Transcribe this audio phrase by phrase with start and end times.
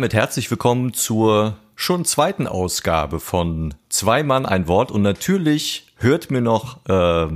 [0.00, 4.90] Damit herzlich willkommen zur schon zweiten Ausgabe von Zwei Mann ein Wort.
[4.90, 6.92] Und natürlich hört mir noch äh,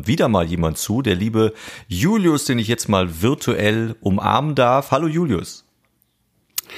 [0.06, 1.52] wieder mal jemand zu, der liebe
[1.88, 4.92] Julius, den ich jetzt mal virtuell umarmen darf.
[4.92, 5.66] Hallo Julius.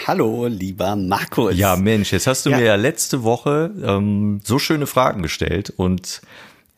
[0.08, 1.56] Hallo, lieber Markus.
[1.56, 2.56] Ja, Mensch, jetzt hast du ja.
[2.56, 6.20] mir ja letzte Woche ähm, so schöne Fragen gestellt und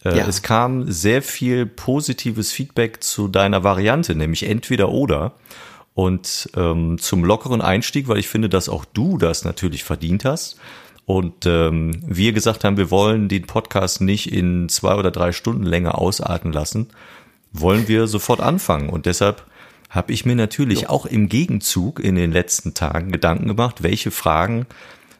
[0.05, 0.27] äh, ja.
[0.27, 5.33] es kam sehr viel positives Feedback zu deiner Variante, nämlich entweder oder.
[5.99, 10.57] Und ähm, zum lockeren Einstieg, weil ich finde, dass auch du das natürlich verdient hast.
[11.07, 15.65] Und ähm, wir gesagt haben, wir wollen den Podcast nicht in zwei oder drei Stunden
[15.65, 16.91] länger ausarten lassen,
[17.53, 18.91] wollen wir sofort anfangen.
[18.91, 19.45] Und deshalb
[19.91, 20.89] habe ich mir natürlich jo.
[20.91, 24.67] auch im Gegenzug in den letzten Tagen Gedanken gemacht, welche Fragen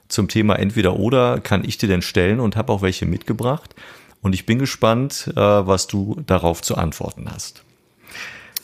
[0.07, 3.75] zum Thema entweder oder kann ich dir denn stellen und habe auch welche mitgebracht.
[4.23, 7.65] Und ich bin gespannt, äh, was du darauf zu antworten hast.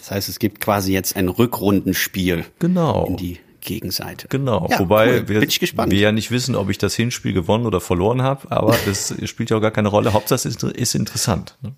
[0.05, 2.45] Das heißt, es gibt quasi jetzt ein Rückrundenspiel.
[2.59, 3.07] Genau.
[3.07, 4.29] In die Gegenseite.
[4.29, 5.29] Genau, ja, wobei cool.
[5.29, 9.15] wir, wir, ja nicht wissen, ob ich das Hinspiel gewonnen oder verloren habe, aber das
[9.25, 10.13] spielt ja auch gar keine Rolle.
[10.13, 11.57] Hauptsache es ist, ist interessant.
[11.63, 11.73] Ne?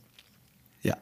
[0.83, 0.97] Ja.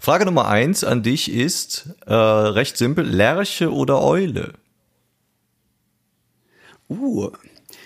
[0.00, 4.54] Frage Nummer eins an dich ist äh, recht simpel: Lerche oder Eule?
[6.88, 7.32] Uh,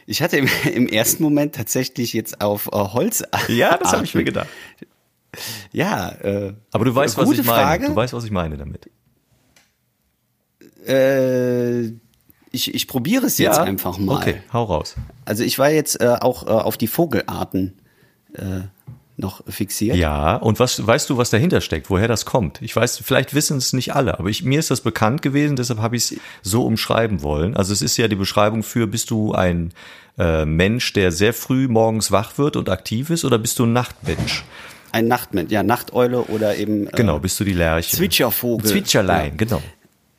[0.06, 3.24] ich hatte im, im ersten Moment tatsächlich jetzt auf äh, Holz.
[3.48, 4.46] Ja, das habe ich mir gedacht.
[5.72, 7.62] Ja, äh, aber du weißt, was ich meine.
[7.62, 7.86] Frage.
[7.88, 8.90] Du weißt, was ich meine damit.
[10.86, 11.88] Äh,
[12.50, 13.62] ich, ich probiere es jetzt ja?
[13.62, 14.16] einfach mal.
[14.16, 14.96] Okay, hau raus.
[15.24, 17.78] Also ich war jetzt äh, auch äh, auf die Vogelarten
[18.32, 18.60] äh,
[19.18, 19.96] noch fixiert.
[19.96, 22.62] Ja, und was weißt du, was dahinter steckt, woher das kommt?
[22.62, 25.80] Ich weiß, vielleicht wissen es nicht alle, aber ich, mir ist das bekannt gewesen, deshalb
[25.80, 27.56] habe ich es so umschreiben wollen.
[27.56, 29.72] Also es ist ja die Beschreibung für, bist du ein
[30.18, 33.72] äh, Mensch, der sehr früh morgens wach wird und aktiv ist, oder bist du ein
[33.72, 34.44] Nachtmensch?
[34.92, 36.86] Ein Nachtmensch, ja, Nachteule oder eben.
[36.88, 37.96] Äh, genau, bist du die Lerche.
[37.96, 38.70] Zwitschervogel.
[38.70, 39.36] Zwitscherlein, ja.
[39.36, 39.62] genau.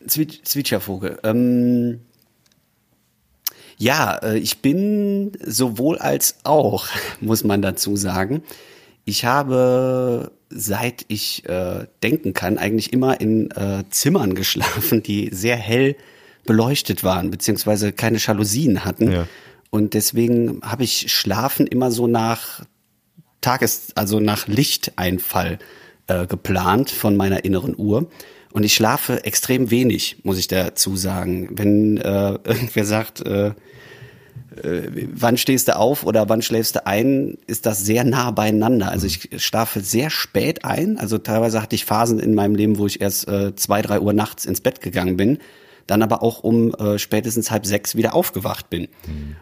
[0.07, 1.19] Zwitsch, Zwitschervogel.
[1.23, 2.01] Ähm,
[3.77, 6.87] ja, äh, ich bin sowohl als auch,
[7.21, 8.43] muss man dazu sagen.
[9.05, 15.55] Ich habe, seit ich äh, denken kann, eigentlich immer in äh, Zimmern geschlafen, die sehr
[15.55, 15.95] hell
[16.45, 19.11] beleuchtet waren, beziehungsweise keine Jalousien hatten.
[19.11, 19.27] Ja.
[19.71, 22.63] Und deswegen habe ich Schlafen immer so nach
[23.41, 25.59] Tages, also nach Lichteinfall
[26.07, 28.09] äh, geplant von meiner inneren Uhr.
[28.51, 31.49] Und ich schlafe extrem wenig, muss ich dazu sagen.
[31.51, 33.49] Wenn äh, irgendwer sagt, äh,
[34.63, 38.89] äh, wann stehst du auf oder wann schläfst du ein, ist das sehr nah beieinander.
[38.89, 40.97] Also ich schlafe sehr spät ein.
[40.97, 44.13] Also teilweise hatte ich Phasen in meinem Leben, wo ich erst äh, zwei, drei Uhr
[44.13, 45.37] nachts ins Bett gegangen bin,
[45.85, 48.87] dann aber auch um äh, spätestens halb sechs wieder aufgewacht bin.
[49.05, 49.35] Mhm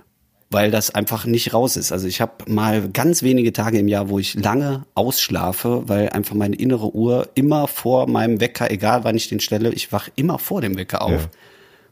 [0.49, 1.91] weil das einfach nicht raus ist.
[1.91, 6.35] Also ich habe mal ganz wenige Tage im Jahr, wo ich lange ausschlafe, weil einfach
[6.35, 10.39] meine innere Uhr immer vor meinem Wecker, egal wann ich den stelle, ich wach immer
[10.39, 11.11] vor dem Wecker auf.
[11.11, 11.29] Ja.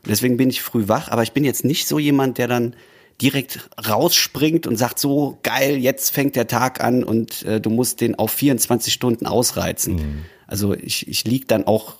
[0.08, 2.76] Deswegen bin ich früh wach, aber ich bin jetzt nicht so jemand, der dann
[3.22, 8.02] direkt rausspringt und sagt so geil, jetzt fängt der Tag an und äh, du musst
[8.02, 9.96] den auf 24 Stunden ausreizen.
[9.96, 10.26] Mhm.
[10.48, 11.96] Also ich, ich lieg dann auch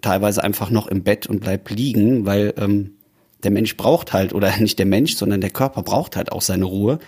[0.00, 2.93] teilweise einfach noch im Bett und bleib liegen, weil ähm,
[3.44, 6.64] der Mensch braucht halt, oder nicht der Mensch, sondern der Körper braucht halt auch seine
[6.64, 6.98] Ruhe.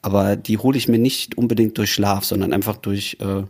[0.00, 3.44] Aber die hole ich mir nicht unbedingt durch Schlaf, sondern einfach durch äh,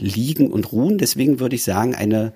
[0.00, 0.98] Liegen und Ruhen.
[0.98, 2.34] Deswegen würde ich sagen, eine,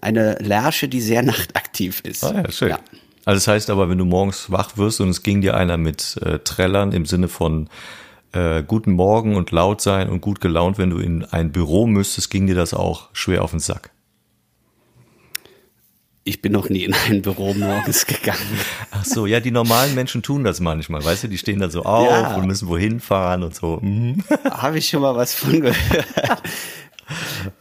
[0.00, 2.24] eine Lerche, die sehr nachtaktiv ist.
[2.24, 2.70] Ah ja, schön.
[2.70, 2.78] Ja.
[3.24, 6.16] Also das heißt aber, wenn du morgens wach wirst und es ging dir einer mit
[6.22, 7.68] äh, Trällern im Sinne von
[8.32, 12.30] äh, guten Morgen und laut sein und gut gelaunt, wenn du in ein Büro müsstest,
[12.30, 13.90] ging dir das auch schwer auf den Sack
[16.26, 18.58] ich bin noch nie in ein Büro morgens gegangen.
[18.90, 21.84] Ach so, ja, die normalen Menschen tun das manchmal, weißt du, die stehen da so
[21.84, 22.34] auf ja.
[22.34, 23.78] und müssen wohin fahren und so.
[23.80, 24.24] Mhm.
[24.50, 26.42] Habe ich schon mal was von gehört.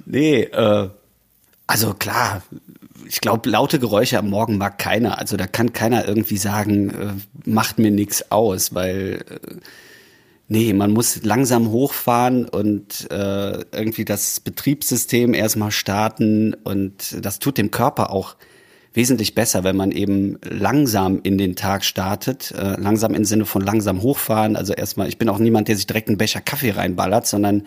[0.05, 0.89] nee, äh,
[1.67, 2.41] also klar,
[3.07, 5.19] ich glaube, laute Geräusche am Morgen mag keiner.
[5.19, 9.55] Also da kann keiner irgendwie sagen, äh, macht mir nichts aus, weil äh,
[10.47, 17.59] nee, man muss langsam hochfahren und äh, irgendwie das Betriebssystem erstmal starten und das tut
[17.59, 18.35] dem Körper auch
[18.95, 23.61] wesentlich besser, wenn man eben langsam in den Tag startet, äh, langsam im Sinne von
[23.61, 24.55] langsam hochfahren.
[24.55, 27.63] Also erstmal, ich bin auch niemand, der sich direkt einen Becher Kaffee reinballert, sondern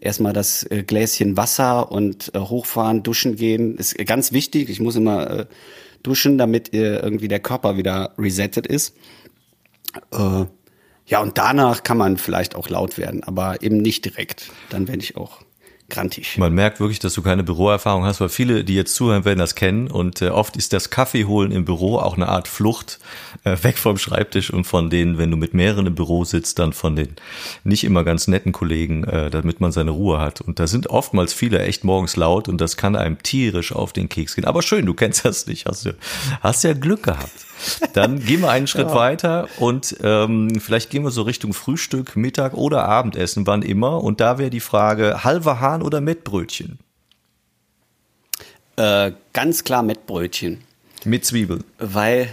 [0.00, 4.68] erstmal das äh, Gläschen Wasser und äh, hochfahren, duschen gehen, ist ganz wichtig.
[4.70, 5.46] Ich muss immer äh,
[6.02, 8.94] duschen, damit äh, irgendwie der Körper wieder resettet ist.
[10.12, 10.44] Äh,
[11.06, 14.50] ja, und danach kann man vielleicht auch laut werden, aber eben nicht direkt.
[14.70, 15.42] Dann werde ich auch
[15.92, 16.36] grantig.
[16.38, 19.54] Man merkt wirklich, dass du keine Büroerfahrung hast, weil viele, die jetzt zuhören, werden das
[19.54, 19.88] kennen.
[19.88, 22.98] Und äh, oft ist das Kaffee holen im Büro auch eine Art Flucht
[23.44, 26.72] äh, weg vom Schreibtisch und von denen, wenn du mit mehreren im Büro sitzt, dann
[26.72, 27.14] von den
[27.64, 30.40] nicht immer ganz netten Kollegen, äh, damit man seine Ruhe hat.
[30.40, 34.08] Und da sind oftmals viele echt morgens laut und das kann einem tierisch auf den
[34.08, 34.44] Keks gehen.
[34.46, 35.66] Aber schön, du kennst das nicht.
[35.66, 35.94] Hast du
[36.40, 37.51] hast ja Glück gehabt.
[37.92, 38.94] Dann gehen wir einen Schritt ja.
[38.94, 44.02] weiter und ähm, vielleicht gehen wir so Richtung Frühstück, Mittag oder Abendessen, wann immer.
[44.02, 46.78] Und da wäre die Frage, halber Hahn oder Mettbrötchen?
[48.76, 50.58] Äh, ganz klar Mettbrötchen.
[51.04, 51.64] Mit Zwiebeln.
[51.78, 52.28] Weil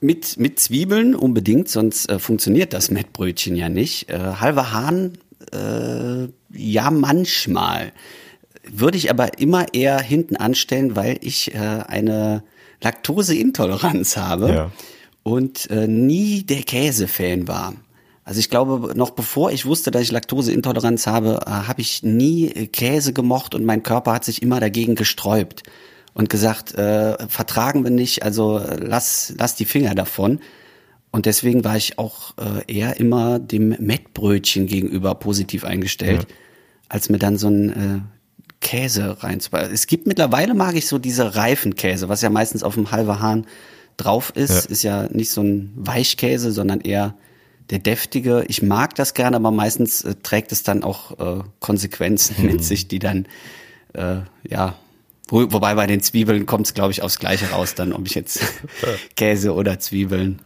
[0.00, 4.10] mit, mit Zwiebeln unbedingt, sonst äh, funktioniert das Mettbrötchen ja nicht.
[4.10, 5.18] Äh, halber Hahn,
[5.52, 7.92] äh, ja manchmal.
[8.66, 12.42] Würde ich aber immer eher hinten anstellen, weil ich äh, eine
[12.84, 14.70] Laktoseintoleranz habe ja.
[15.22, 17.74] und äh, nie der Käsefan war.
[18.24, 22.48] Also ich glaube, noch bevor ich wusste, dass ich Laktoseintoleranz habe, äh, habe ich nie
[22.68, 25.62] Käse gemocht und mein Körper hat sich immer dagegen gesträubt
[26.14, 30.40] und gesagt, äh, vertragen wir nicht, also lass, lass die Finger davon.
[31.10, 36.36] Und deswegen war ich auch äh, eher immer dem Mettbrötchen gegenüber positiv eingestellt, ja.
[36.88, 38.00] als mir dann so ein äh,
[38.64, 39.70] Käse reinzubauen.
[39.72, 43.46] Es gibt mittlerweile mag ich so diese Reifenkäse, was ja meistens auf dem halben Hahn
[43.96, 44.70] drauf ist, ja.
[44.70, 47.14] ist ja nicht so ein Weichkäse, sondern eher
[47.70, 48.44] der deftige.
[48.48, 52.46] Ich mag das gerne, aber meistens äh, trägt es dann auch äh, Konsequenzen mhm.
[52.46, 53.26] mit sich, die dann
[53.92, 54.16] äh,
[54.48, 54.74] ja
[55.28, 58.14] wo, wobei bei den Zwiebeln kommt es, glaube ich, aufs Gleiche raus, dann ob ich
[58.14, 58.40] jetzt
[59.16, 60.40] Käse oder Zwiebeln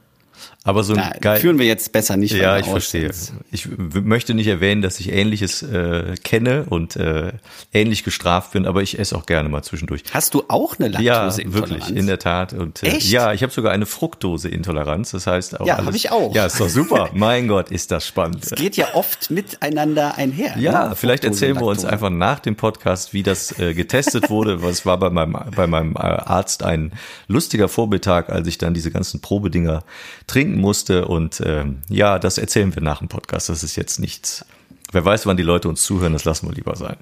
[0.68, 2.34] aber so ein geil führen wir jetzt besser nicht.
[2.34, 3.10] Ja, ich verstehe.
[3.50, 7.32] Ich möchte nicht erwähnen, dass ich Ähnliches äh, kenne und äh,
[7.72, 10.02] ähnlich gestraft bin, aber ich esse auch gerne mal zwischendurch.
[10.12, 11.38] Hast du auch eine Laktoseintoleranz?
[11.38, 12.52] Ja, wirklich, in der Tat.
[12.52, 13.10] Und äh, Echt?
[13.10, 15.12] ja, ich habe sogar eine Fructoseintoleranz.
[15.12, 16.34] Das heißt auch ja, habe ich auch.
[16.34, 17.08] Ja, ist doch super.
[17.14, 18.44] mein Gott, ist das spannend.
[18.44, 20.58] Es geht ja oft miteinander einher.
[20.58, 20.96] Ja, ne?
[20.96, 24.62] vielleicht erzählen wir uns einfach nach dem Podcast, wie das äh, getestet wurde.
[24.68, 26.92] Was war bei meinem bei meinem äh, Arzt ein
[27.26, 29.82] lustiger Vormittag, als ich dann diese ganzen Probedinger
[30.26, 33.48] trinken musste und ähm, ja, das erzählen wir nach dem Podcast.
[33.48, 34.44] Das ist jetzt nichts.
[34.92, 36.96] Wer weiß, wann die Leute uns zuhören, das lassen wir lieber sein.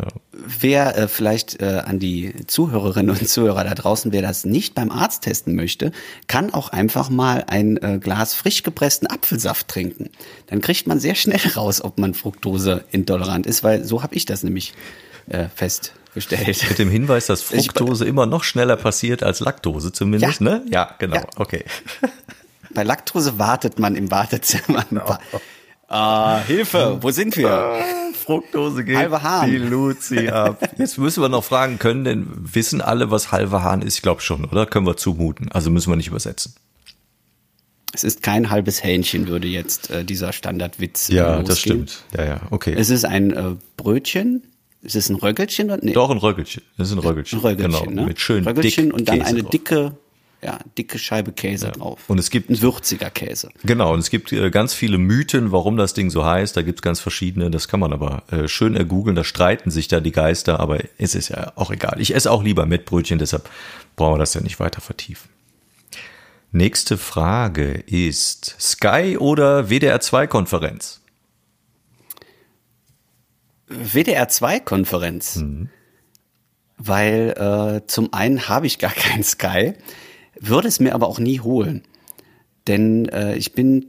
[0.00, 0.08] Ja.
[0.32, 4.92] Wer äh, vielleicht äh, an die Zuhörerinnen und Zuhörer da draußen, wer das nicht beim
[4.92, 5.90] Arzt testen möchte,
[6.28, 10.10] kann auch einfach mal ein äh, Glas frisch gepressten Apfelsaft trinken.
[10.46, 14.24] Dann kriegt man sehr schnell raus, ob man Fructose intolerant ist, weil so habe ich
[14.24, 14.72] das nämlich
[15.26, 16.64] äh, festgestellt.
[16.68, 20.44] Mit dem Hinweis, dass Fructose immer noch schneller passiert als Laktose zumindest, ja.
[20.44, 20.64] ne?
[20.70, 21.16] Ja, genau.
[21.16, 21.26] Ja.
[21.36, 21.64] Okay.
[22.74, 24.84] Bei Laktose wartet man im Wartezimmer.
[24.88, 25.16] Genau.
[25.88, 27.50] Ah, Hilfe, wo sind wir?
[27.50, 27.80] Ah,
[28.12, 29.50] Fructose geht halbe Hahn.
[29.50, 30.60] die Luzi ab.
[30.76, 33.94] Jetzt müssen wir noch fragen, können denn, wissen alle, was halber Hahn ist?
[33.96, 34.66] Ich glaube schon, oder?
[34.66, 35.50] Können wir zumuten.
[35.50, 36.54] Also müssen wir nicht übersetzen.
[37.94, 41.46] Es ist kein halbes Hähnchen, würde jetzt äh, dieser Standardwitz Ja, losgehen.
[41.46, 42.04] das stimmt.
[42.14, 42.74] Ja, ja, okay.
[42.76, 44.42] Es ist ein äh, Brötchen.
[44.82, 45.72] Ist es ein Röggelchen?
[45.80, 45.92] Nee.
[45.94, 46.62] Doch, ein Röggelchen.
[46.76, 47.38] Es ist ein Röggelchen.
[47.38, 47.90] Ein Röggelchen, genau.
[48.02, 48.06] Ne?
[48.06, 49.50] Mit schön Röggelchen dick und dann Käse eine drauf.
[49.50, 49.96] dicke
[50.42, 51.72] ja, dicke Scheibe Käse ja.
[51.72, 52.00] drauf.
[52.06, 53.50] Und es gibt ein würziger Käse.
[53.64, 56.56] Genau, und es gibt äh, ganz viele Mythen, warum das Ding so heißt.
[56.56, 57.50] Da gibt es ganz verschiedene.
[57.50, 59.16] Das kann man aber äh, schön ergoogeln.
[59.16, 62.00] Da streiten sich da die Geister, aber es ist ja auch egal.
[62.00, 63.48] Ich esse auch lieber Mettbrötchen, deshalb
[63.96, 65.28] brauchen wir das ja nicht weiter vertiefen.
[66.52, 71.00] Nächste Frage ist Sky oder WDR 2 Konferenz?
[73.66, 75.36] WDR 2 Konferenz.
[75.36, 75.68] Mhm.
[76.78, 79.74] Weil äh, zum einen habe ich gar keinen Sky
[80.40, 81.82] würde es mir aber auch nie holen.
[82.66, 83.86] Denn äh, ich bin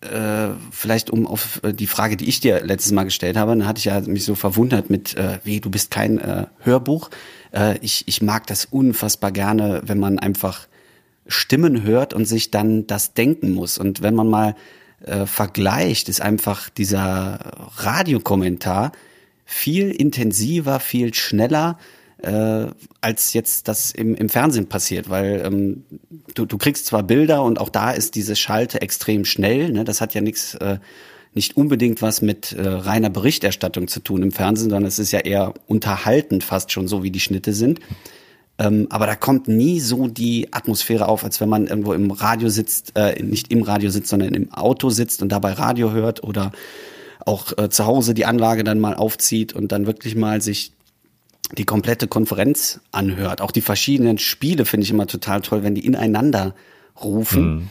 [0.00, 3.66] äh, vielleicht um auf äh, die Frage, die ich dir letztes Mal gestellt habe, dann
[3.66, 7.10] hatte ich ja mich so verwundert mit, äh, wie du bist kein äh, Hörbuch.
[7.52, 10.66] Äh, ich, ich mag das unfassbar gerne, wenn man einfach
[11.26, 13.78] Stimmen hört und sich dann das denken muss.
[13.78, 14.56] Und wenn man mal
[15.04, 17.38] äh, vergleicht, ist einfach dieser
[17.76, 18.92] Radiokommentar
[19.44, 21.78] viel intensiver, viel schneller
[22.22, 22.66] äh,
[23.00, 25.84] als jetzt das im, im Fernsehen passiert, weil ähm,
[26.34, 29.84] du, du kriegst zwar Bilder und auch da ist diese Schalte extrem schnell, ne?
[29.84, 30.78] das hat ja nichts, äh,
[31.34, 35.20] nicht unbedingt was mit äh, reiner Berichterstattung zu tun im Fernsehen, sondern es ist ja
[35.20, 37.80] eher unterhaltend fast schon so, wie die Schnitte sind.
[38.58, 42.48] Ähm, aber da kommt nie so die Atmosphäre auf, als wenn man irgendwo im Radio
[42.50, 46.52] sitzt, äh, nicht im Radio sitzt, sondern im Auto sitzt und dabei Radio hört oder
[47.24, 50.72] auch äh, zu Hause die Anlage dann mal aufzieht und dann wirklich mal sich
[51.58, 53.40] die komplette Konferenz anhört.
[53.40, 56.54] Auch die verschiedenen Spiele finde ich immer total toll, wenn die ineinander
[57.02, 57.54] rufen.
[57.54, 57.70] Mhm.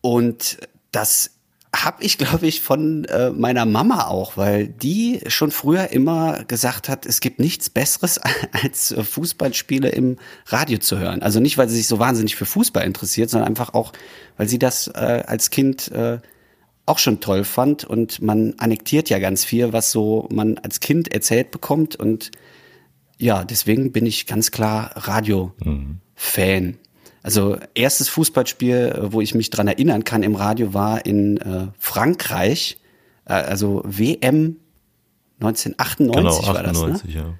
[0.00, 0.58] Und
[0.92, 1.32] das
[1.74, 6.88] habe ich, glaube ich, von äh, meiner Mama auch, weil die schon früher immer gesagt
[6.88, 8.20] hat, es gibt nichts Besseres
[8.62, 10.16] als Fußballspiele im
[10.46, 11.22] Radio zu hören.
[11.22, 13.92] Also nicht, weil sie sich so wahnsinnig für Fußball interessiert, sondern einfach auch,
[14.36, 16.18] weil sie das äh, als Kind äh,
[16.90, 17.84] auch schon toll fand.
[17.84, 21.96] Und man annektiert ja ganz viel, was so man als Kind erzählt bekommt.
[21.96, 22.30] Und
[23.16, 26.64] ja, deswegen bin ich ganz klar Radio-Fan.
[26.64, 26.78] Mhm.
[27.22, 32.78] Also erstes Fußballspiel, wo ich mich dran erinnern kann im Radio, war in äh, Frankreich,
[33.26, 34.56] äh, also WM
[35.40, 37.38] 1998 genau, war 98, das, ne?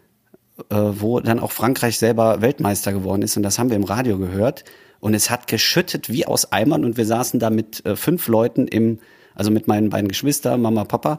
[0.71, 0.91] ja.
[0.91, 4.19] äh, wo dann auch Frankreich selber Weltmeister geworden ist und das haben wir im Radio
[4.19, 4.65] gehört
[5.01, 8.69] und es hat geschüttet wie aus Eimern und wir saßen da mit äh, fünf Leuten
[8.69, 8.99] im,
[9.41, 11.19] also mit meinen beiden Geschwistern, Mama, Papa,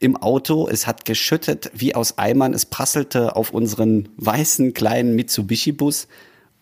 [0.00, 0.68] im Auto.
[0.68, 2.52] Es hat geschüttet wie aus Eimern.
[2.52, 6.08] Es prasselte auf unseren weißen kleinen Mitsubishi-Bus.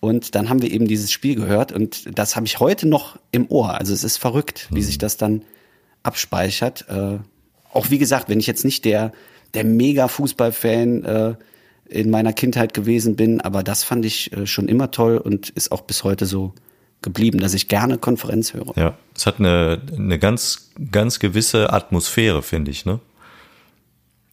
[0.01, 3.51] Und dann haben wir eben dieses Spiel gehört und das habe ich heute noch im
[3.51, 3.73] Ohr.
[3.79, 5.41] Also es ist verrückt, wie sich das dann
[6.03, 6.85] abspeichert.
[6.91, 7.21] Äh,
[7.73, 9.13] auch wie gesagt, wenn ich jetzt nicht der,
[9.55, 11.35] der mega Fußballfan äh,
[11.89, 15.73] in meiner Kindheit gewesen bin, aber das fand ich äh, schon immer toll und ist
[15.73, 16.53] auch bis heute so
[17.07, 18.77] geblieben, dass ich gerne Konferenz höre.
[18.77, 22.99] Ja, es hat eine, eine ganz, ganz gewisse Atmosphäre, finde ich, ne?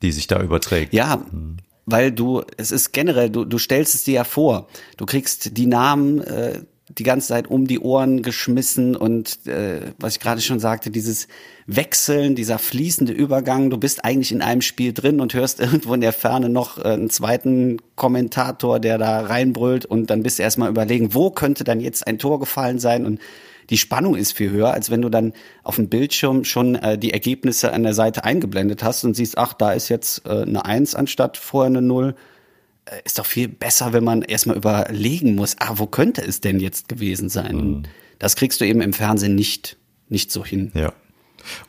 [0.02, 0.92] Die sich da überträgt.
[0.92, 1.58] Ja, mhm.
[1.86, 4.68] weil du, es ist generell, du, du stellst es dir ja vor.
[4.98, 6.62] Du kriegst die Namen äh,
[6.98, 11.28] die ganze Zeit um die Ohren geschmissen und äh, was ich gerade schon sagte, dieses
[11.66, 16.02] Wechseln, dieser fließende Übergang, du bist eigentlich in einem Spiel drin und hörst irgendwo in
[16.02, 20.70] der Ferne noch äh, einen zweiten Kommentator, der da reinbrüllt und dann bist du erstmal
[20.70, 23.06] überlegen, wo könnte dann jetzt ein Tor gefallen sein?
[23.06, 23.20] Und
[23.70, 25.34] die Spannung ist viel höher, als wenn du dann
[25.64, 29.54] auf dem Bildschirm schon äh, die Ergebnisse an der Seite eingeblendet hast und siehst, ach,
[29.54, 32.16] da ist jetzt äh, eine Eins anstatt vorher eine Null
[33.06, 36.90] ist doch viel besser, wenn man erstmal überlegen muss, ah, wo könnte es denn jetzt
[36.90, 37.56] gewesen sein?
[37.56, 37.84] Mhm.
[38.20, 39.78] Das kriegst du eben im Fernsehen nicht,
[40.10, 40.72] nicht so hin.
[40.74, 40.94] Ja.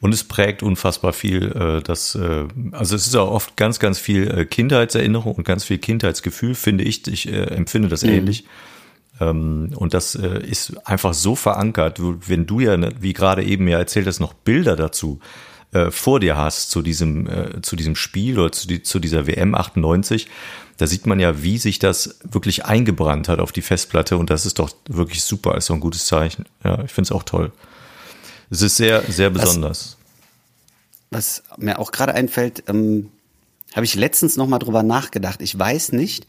[0.00, 3.98] Und es prägt unfassbar viel, äh, das, äh, also es ist auch oft ganz, ganz
[3.98, 7.06] viel äh, Kindheitserinnerung und ganz viel Kindheitsgefühl, finde ich.
[7.08, 8.10] Ich äh, empfinde das mhm.
[8.10, 8.44] ähnlich.
[9.20, 13.66] Ähm, und das äh, ist einfach so verankert, wenn du ja, ne, wie gerade eben
[13.68, 15.20] ja erzählt hast, noch Bilder dazu
[15.72, 19.26] äh, vor dir hast zu diesem, äh, zu diesem Spiel oder zu, die, zu dieser
[19.26, 20.28] WM 98,
[20.76, 24.46] da sieht man ja, wie sich das wirklich eingebrannt hat auf die Festplatte und das
[24.46, 26.46] ist doch wirklich super, ist doch ein gutes Zeichen.
[26.64, 27.52] Ja, ich finde es auch toll.
[28.50, 29.96] Es ist sehr, sehr besonders.
[31.10, 33.10] Was, was mir auch gerade einfällt, ähm,
[33.74, 35.42] habe ich letztens noch mal drüber nachgedacht.
[35.42, 36.26] Ich weiß nicht,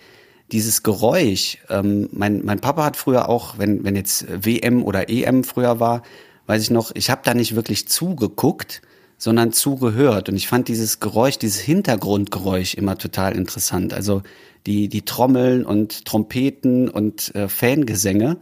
[0.51, 5.43] dieses Geräusch, ähm, mein, mein Papa hat früher auch, wenn, wenn jetzt WM oder EM
[5.43, 6.03] früher war,
[6.47, 8.81] weiß ich noch, ich habe da nicht wirklich zugeguckt,
[9.25, 10.29] sondern zugehört.
[10.29, 13.91] Und ich fand dieses Geräusch, dieses Hintergrundgeräusch immer total interessant.
[13.91, 14.21] Also
[14.67, 18.37] die, die Trommeln und Trompeten und äh, Fangesänge.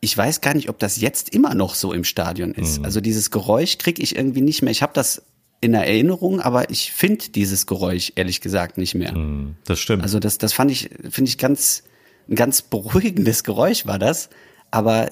[0.00, 2.80] Ich weiß gar nicht, ob das jetzt immer noch so im Stadion ist.
[2.80, 2.84] Mhm.
[2.84, 4.72] Also dieses Geräusch kriege ich irgendwie nicht mehr.
[4.72, 5.22] Ich habe das
[5.62, 9.16] in der Erinnerung, aber ich finde dieses Geräusch ehrlich gesagt nicht mehr.
[9.16, 10.02] Mhm, das stimmt.
[10.02, 11.84] Also das, das fand ich, finde ich ganz,
[12.28, 14.28] ein ganz beruhigendes Geräusch war das.
[14.70, 15.08] Aber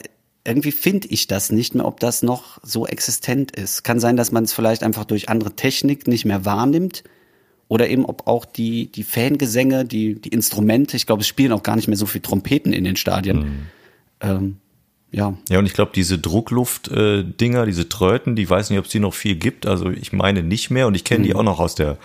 [0.46, 3.84] irgendwie finde ich das nicht mehr, ob das noch so existent ist.
[3.84, 7.04] Kann sein, dass man es vielleicht einfach durch andere Technik nicht mehr wahrnimmt.
[7.68, 11.64] Oder eben, ob auch die, die Fangesänge, die, die Instrumente, ich glaube, es spielen auch
[11.64, 13.38] gar nicht mehr so viel Trompeten in den Stadien.
[13.38, 13.66] Mhm.
[14.20, 14.56] Ähm,
[15.10, 15.36] ja.
[15.48, 19.00] Ja, und ich glaube, diese Druckluft-Dinger, äh, diese Tröten, die weiß nicht, ob es die
[19.00, 19.66] noch viel gibt.
[19.66, 21.24] Also ich meine nicht mehr und ich kenne mhm.
[21.24, 21.98] die auch noch aus der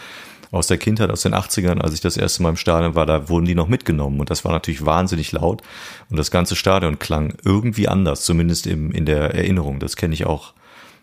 [0.52, 3.30] aus der Kindheit, aus den 80ern, als ich das erste Mal im Stadion war, da
[3.30, 5.62] wurden die noch mitgenommen und das war natürlich wahnsinnig laut
[6.10, 9.80] und das ganze Stadion klang irgendwie anders, zumindest im, in der Erinnerung.
[9.80, 10.54] Das kenne ich auch,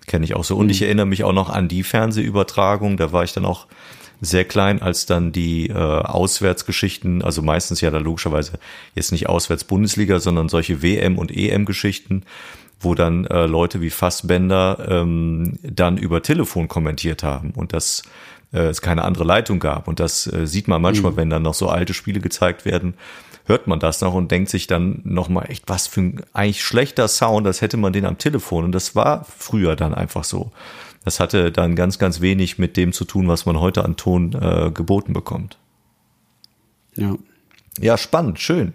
[0.06, 0.56] kenne ich auch so.
[0.56, 0.72] Und mhm.
[0.72, 3.66] ich erinnere mich auch noch an die Fernsehübertragung, da war ich dann auch
[4.20, 8.58] sehr klein, als dann die äh, Auswärtsgeschichten, also meistens ja da logischerweise
[8.94, 12.24] jetzt nicht Auswärts-Bundesliga, sondern solche WM- und EM-Geschichten,
[12.80, 17.52] wo dann äh, Leute wie Fassbender ähm, dann über Telefon kommentiert haben.
[17.52, 18.02] Und das
[18.52, 19.88] äh, es keine andere Leitung gab.
[19.88, 21.16] Und das äh, sieht man manchmal, mhm.
[21.16, 22.94] wenn dann noch so alte Spiele gezeigt werden,
[23.46, 27.08] hört man das noch und denkt sich dann nochmal echt, was für ein eigentlich schlechter
[27.08, 28.64] Sound, das hätte man den am Telefon.
[28.64, 30.52] Und das war früher dann einfach so.
[31.04, 34.34] Das hatte dann ganz, ganz wenig mit dem zu tun, was man heute an Ton
[34.34, 35.58] äh, geboten bekommt.
[36.96, 37.16] Ja.
[37.80, 38.74] Ja, spannend, schön.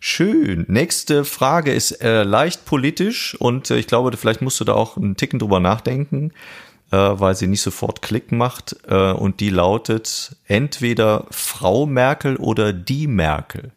[0.00, 0.64] Schön.
[0.68, 4.96] Nächste Frage ist äh, leicht politisch und äh, ich glaube, vielleicht musst du da auch
[4.96, 6.32] einen Ticken drüber nachdenken
[6.96, 8.76] weil sie nicht sofort Klick macht.
[8.86, 13.72] Äh, und die lautet entweder Frau Merkel oder die Merkel.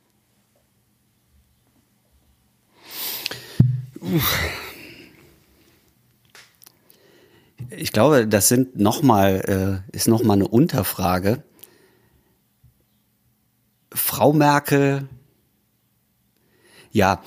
[7.70, 11.44] Ich glaube, das sind noch mal, äh, ist noch mal eine Unterfrage.
[13.94, 15.08] Frau Merkel,
[16.92, 17.22] ja,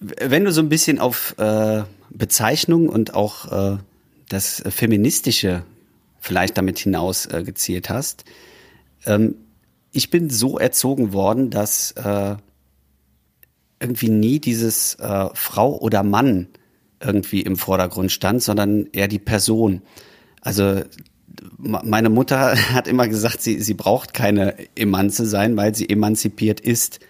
[0.00, 3.78] wenn du so ein bisschen auf äh, Bezeichnung und auch äh,
[4.28, 5.64] das Feministische
[6.20, 8.24] vielleicht damit hinaus äh, gezielt hast.
[9.06, 9.36] Ähm,
[9.92, 12.36] ich bin so erzogen worden, dass äh,
[13.80, 16.48] irgendwie nie dieses äh, Frau oder Mann
[17.00, 19.82] irgendwie im Vordergrund stand, sondern eher die Person.
[20.40, 20.82] Also
[21.58, 27.00] meine Mutter hat immer gesagt, sie, sie braucht keine Emanze sein, weil sie emanzipiert ist.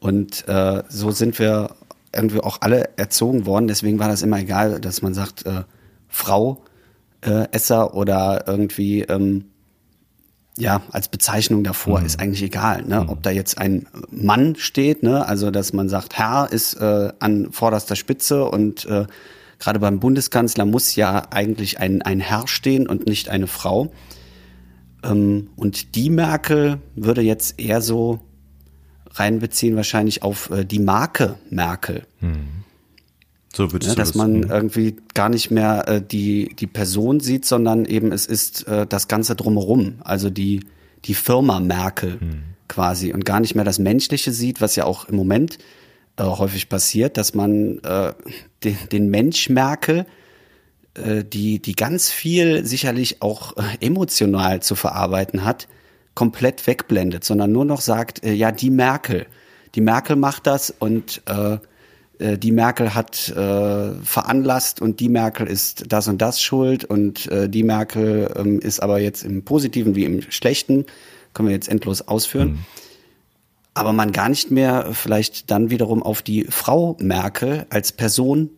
[0.00, 1.76] Und äh, so sind wir
[2.14, 3.66] irgendwie auch alle erzogen worden.
[3.66, 5.64] Deswegen war das immer egal, dass man sagt, äh,
[6.14, 6.62] Frau
[7.22, 9.46] äh, Esser oder irgendwie ähm,
[10.56, 12.06] ja, als Bezeichnung davor mhm.
[12.06, 13.00] ist eigentlich egal, ne?
[13.00, 13.08] Mhm.
[13.08, 15.26] ob da jetzt ein Mann steht, ne?
[15.26, 19.06] also dass man sagt, Herr ist äh, an vorderster Spitze und äh,
[19.58, 23.92] gerade beim Bundeskanzler muss ja eigentlich ein, ein Herr stehen und nicht eine Frau.
[25.02, 28.20] Ähm, und die Merkel würde jetzt eher so
[29.10, 32.02] reinbeziehen, wahrscheinlich auf äh, die Marke Merkel.
[32.20, 32.63] Mhm.
[33.54, 34.54] So ja, dass das, man mh.
[34.54, 39.06] irgendwie gar nicht mehr äh, die, die Person sieht, sondern eben es ist äh, das
[39.06, 40.64] Ganze drumherum, also die,
[41.04, 42.42] die Firma Merkel mhm.
[42.66, 45.58] quasi und gar nicht mehr das Menschliche sieht, was ja auch im Moment
[46.16, 48.12] äh, häufig passiert, dass man äh,
[48.64, 50.06] den, den Mensch Merkel,
[50.94, 55.68] äh, die, die ganz viel sicherlich auch äh, emotional zu verarbeiten hat,
[56.14, 59.26] komplett wegblendet, sondern nur noch sagt, äh, ja, die Merkel,
[59.74, 61.58] die Merkel macht das und äh,
[62.18, 67.26] äh, die Merkel hat äh, veranlasst und die Merkel ist das und das schuld und
[67.30, 70.86] äh, die Merkel ähm, ist aber jetzt im Positiven wie im Schlechten,
[71.32, 72.48] können wir jetzt endlos ausführen.
[72.48, 72.58] Mhm.
[73.74, 78.50] Aber man gar nicht mehr vielleicht dann wiederum auf die Frau Merkel als Person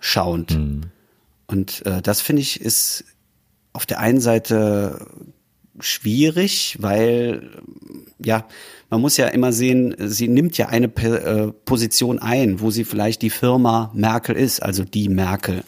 [0.00, 0.58] schauend.
[0.58, 0.80] Mhm.
[1.46, 3.04] Und äh, das finde ich ist
[3.72, 5.06] auf der einen Seite
[5.78, 7.50] schwierig, weil
[8.22, 8.46] ja,
[8.90, 13.22] man muss ja immer sehen, sie nimmt ja eine äh, Position ein, wo sie vielleicht
[13.22, 15.62] die Firma Merkel ist, also die Merkel.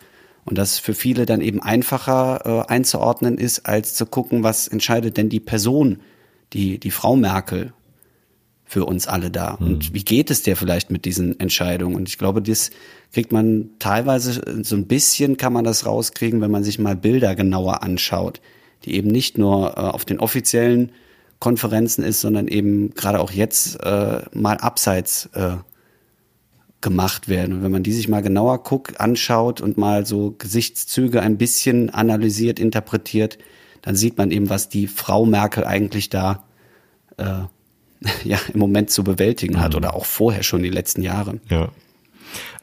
[0.45, 5.17] Und das für viele dann eben einfacher äh, einzuordnen ist, als zu gucken, was entscheidet
[5.17, 6.01] denn die Person,
[6.53, 7.73] die, die Frau Merkel
[8.65, 9.57] für uns alle da?
[9.61, 9.67] Mhm.
[9.67, 11.95] Und wie geht es dir vielleicht mit diesen Entscheidungen?
[11.95, 12.71] Und ich glaube, das
[13.13, 17.37] kriegt man teilweise so ein bisschen kann man das rauskriegen, wenn man sich mal Bilder
[17.37, 18.41] genauer anschaut,
[18.85, 20.93] die eben nicht nur äh, auf den offiziellen
[21.39, 25.57] Konferenzen ist, sondern eben gerade auch jetzt äh, mal abseits äh,
[26.81, 27.55] gemacht werden.
[27.55, 31.91] Und wenn man die sich mal genauer guckt, anschaut und mal so Gesichtszüge ein bisschen
[31.91, 33.39] analysiert, interpretiert,
[33.81, 36.45] dann sieht man eben, was die Frau Merkel eigentlich da
[37.17, 37.25] äh,
[38.25, 39.79] ja im Moment zu bewältigen hat mhm.
[39.79, 41.41] oder auch vorher schon die letzten Jahre.
[41.49, 41.71] Ja.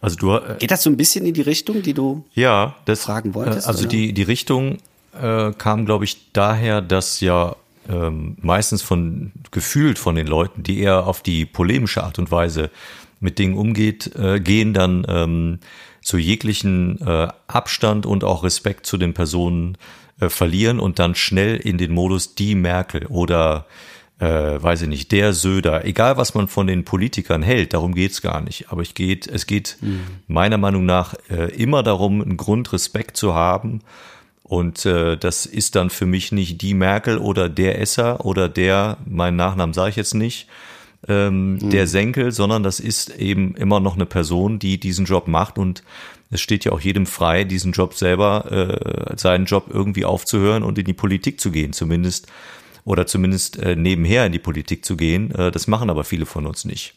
[0.02, 3.02] Also du äh, geht das so ein bisschen in die Richtung, die du ja das
[3.02, 3.68] fragen wolltest?
[3.68, 3.90] Also oder?
[3.90, 4.78] die die Richtung
[5.14, 7.56] äh, kam, glaube ich, daher, dass ja
[7.90, 12.70] ähm, meistens von gefühlt von den Leuten, die eher auf die polemische Art und Weise
[13.20, 15.60] mit Dingen umgeht, äh, gehen dann ähm,
[16.02, 19.78] zu jeglichen äh, Abstand und auch Respekt zu den Personen
[20.20, 23.66] äh, verlieren und dann schnell in den Modus die Merkel oder
[24.20, 28.22] äh, weiß ich nicht, der Söder, egal was man von den Politikern hält, darum geht's
[28.22, 28.70] gar nicht.
[28.70, 30.02] Aber ich geht, es geht mhm.
[30.28, 33.82] meiner Meinung nach äh, immer darum, einen Grundrespekt zu haben
[34.50, 38.98] und äh, das ist dann für mich nicht die Merkel oder der Esser oder der,
[39.06, 40.48] meinen Nachnamen sage ich jetzt nicht,
[41.08, 41.70] ähm, mhm.
[41.70, 45.84] der Senkel, sondern das ist eben immer noch eine Person, die diesen Job macht und
[46.32, 50.80] es steht ja auch jedem frei, diesen Job selber, äh, seinen Job irgendwie aufzuhören und
[50.80, 52.26] in die Politik zu gehen, zumindest
[52.86, 55.30] oder zumindest äh, nebenher in die Politik zu gehen.
[55.36, 56.96] Äh, das machen aber viele von uns nicht.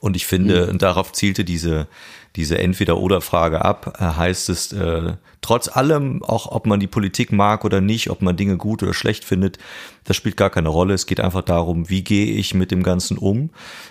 [0.00, 0.78] Und ich finde, mhm.
[0.78, 1.88] darauf zielte diese,
[2.36, 7.64] diese Entweder-Oder-Frage ab, äh, heißt es, äh, trotz allem, auch ob man die Politik mag
[7.64, 9.58] oder nicht, ob man Dinge gut oder schlecht findet,
[10.04, 10.94] das spielt gar keine Rolle.
[10.94, 13.50] Es geht einfach darum, wie gehe ich mit dem Ganzen um?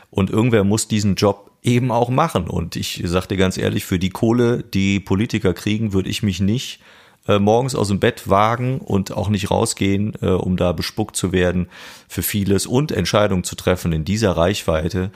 [0.09, 2.49] Und irgendwer muss diesen Job eben auch machen.
[2.49, 6.41] Und ich sag dir ganz ehrlich, für die Kohle, die Politiker kriegen, würde ich mich
[6.41, 6.81] nicht
[7.27, 11.31] äh, morgens aus dem Bett wagen und auch nicht rausgehen, äh, um da bespuckt zu
[11.31, 11.69] werden
[12.09, 15.11] für vieles und Entscheidungen zu treffen in dieser Reichweite,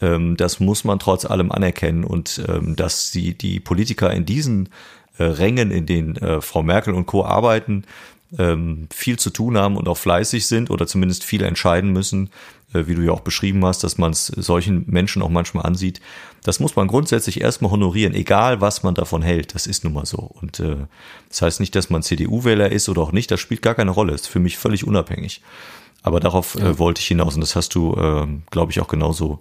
[0.00, 4.70] das muss man trotz allem anerkennen und ähm, dass sie die Politiker in diesen
[5.18, 7.24] äh, Rängen, in denen äh, Frau Merkel und Co.
[7.24, 7.84] arbeiten,
[8.38, 12.30] ähm, viel zu tun haben und auch fleißig sind oder zumindest viel entscheiden müssen,
[12.72, 16.00] äh, wie du ja auch beschrieben hast, dass man es solchen Menschen auch manchmal ansieht.
[16.42, 19.54] Das muss man grundsätzlich erstmal honorieren, egal was man davon hält.
[19.54, 20.18] Das ist nun mal so.
[20.18, 20.76] Und äh,
[21.28, 24.12] das heißt nicht, dass man CDU-Wähler ist oder auch nicht, das spielt gar keine Rolle.
[24.12, 25.42] Das ist für mich völlig unabhängig.
[26.02, 26.70] Aber darauf ja.
[26.70, 29.40] äh, wollte ich hinaus und das hast du, äh, glaube ich, auch genauso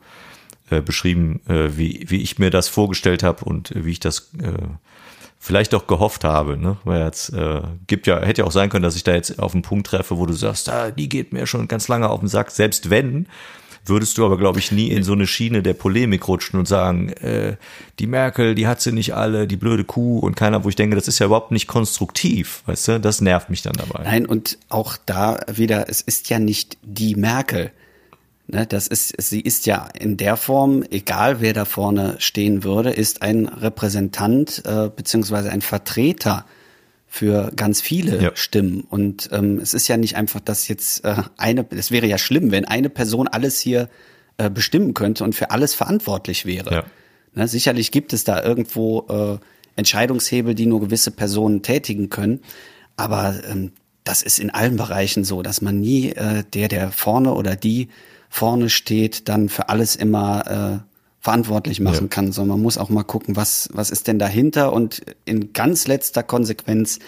[0.70, 4.32] äh, beschrieben, äh, wie, wie ich mir das vorgestellt habe und äh, wie ich das
[4.42, 4.54] äh,
[5.40, 6.58] vielleicht auch gehofft habe.
[6.58, 6.78] Ne?
[6.84, 9.54] Weil jetzt äh, gibt ja, hätte ja auch sein können, dass ich da jetzt auf
[9.54, 12.30] einen Punkt treffe, wo du sagst, ah, die geht mir schon ganz lange auf den
[12.30, 12.52] Sack.
[12.52, 13.28] Selbst wenn,
[13.86, 17.10] würdest du aber, glaube ich, nie in so eine Schiene der Polemik rutschen und sagen,
[17.10, 17.56] äh,
[18.00, 20.96] die Merkel, die hat sie nicht alle, die blöde Kuh und keiner, wo ich denke,
[20.96, 24.04] das ist ja überhaupt nicht konstruktiv, weißt du, das nervt mich dann dabei.
[24.04, 27.72] Nein, und auch da wieder, es ist ja nicht die Merkel.
[28.52, 32.90] Ne, das ist, sie ist ja in der Form, egal wer da vorne stehen würde,
[32.90, 36.48] ist ein Repräsentant äh, beziehungsweise ein Vertreter
[37.06, 38.32] für ganz viele ja.
[38.34, 38.82] Stimmen.
[38.90, 42.50] Und ähm, es ist ja nicht einfach, dass jetzt äh, eine, es wäre ja schlimm,
[42.50, 43.88] wenn eine Person alles hier
[44.38, 46.74] äh, bestimmen könnte und für alles verantwortlich wäre.
[46.74, 46.84] Ja.
[47.36, 52.40] Ne, sicherlich gibt es da irgendwo äh, Entscheidungshebel, die nur gewisse Personen tätigen können.
[52.98, 57.36] Aber ähm, das ist in allen Bereichen so, dass man nie äh, der, der vorne
[57.36, 57.90] oder die
[58.30, 60.90] vorne steht, dann für alles immer äh,
[61.20, 62.08] verantwortlich machen ja.
[62.08, 65.88] kann, sondern man muss auch mal gucken, was, was ist denn dahinter und in ganz
[65.88, 67.00] letzter Konsequenz,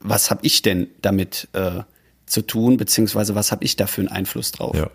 [0.00, 1.82] was habe ich denn damit äh,
[2.24, 4.74] zu tun, beziehungsweise was habe ich da für einen Einfluss drauf?
[4.76, 4.88] Ja,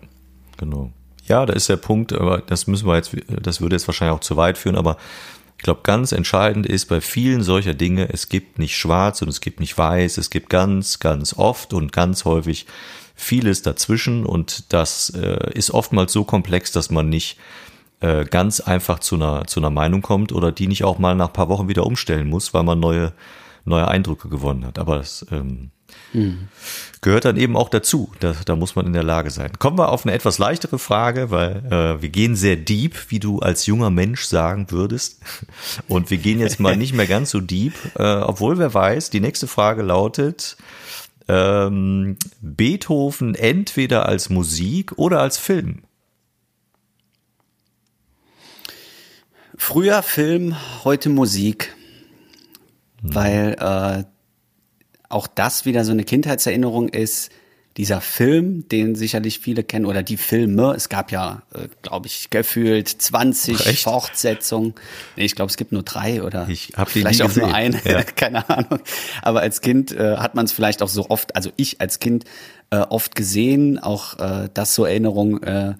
[0.56, 0.90] genau.
[1.26, 4.20] Ja, da ist der Punkt, aber das müssen wir jetzt, das würde jetzt wahrscheinlich auch
[4.20, 4.96] zu weit führen, aber
[5.56, 9.40] ich glaube, ganz entscheidend ist bei vielen solcher Dinge, es gibt nicht schwarz und es
[9.40, 12.66] gibt nicht weiß, es gibt ganz, ganz oft und ganz häufig
[13.16, 17.38] vieles dazwischen und das äh, ist oftmals so komplex, dass man nicht
[18.00, 21.32] äh, ganz einfach zu einer, zu einer Meinung kommt oder die nicht auch mal nach
[21.32, 23.12] paar Wochen wieder umstellen muss, weil man neue,
[23.64, 24.78] neue Eindrücke gewonnen hat.
[24.78, 25.70] Aber das ähm,
[26.12, 26.48] hm.
[27.00, 28.12] gehört dann eben auch dazu.
[28.20, 29.58] Da, da muss man in der Lage sein.
[29.58, 33.38] Kommen wir auf eine etwas leichtere Frage, weil äh, wir gehen sehr deep, wie du
[33.38, 35.20] als junger Mensch sagen würdest.
[35.88, 39.20] Und wir gehen jetzt mal nicht mehr ganz so deep, äh, obwohl wer weiß, die
[39.20, 40.58] nächste Frage lautet,
[41.28, 45.82] ähm, Beethoven entweder als Musik oder als Film?
[49.56, 51.74] Früher Film, heute Musik.
[53.02, 53.14] Mhm.
[53.14, 54.04] Weil äh,
[55.08, 57.30] auch das wieder so eine Kindheitserinnerung ist.
[57.76, 62.30] Dieser Film, den sicherlich viele kennen, oder die Filme, es gab ja, äh, glaube ich,
[62.30, 63.82] gefühlt 20 Echt?
[63.82, 64.74] Fortsetzungen.
[65.16, 67.44] Nee, ich glaube, es gibt nur drei oder ich hab vielleicht auch gesehen.
[67.44, 68.02] nur eine, ja.
[68.16, 68.80] keine Ahnung.
[69.20, 72.24] Aber als Kind äh, hat man es vielleicht auch so oft, also ich als Kind
[72.70, 75.74] äh, oft gesehen, auch äh, das so Erinnerung, äh,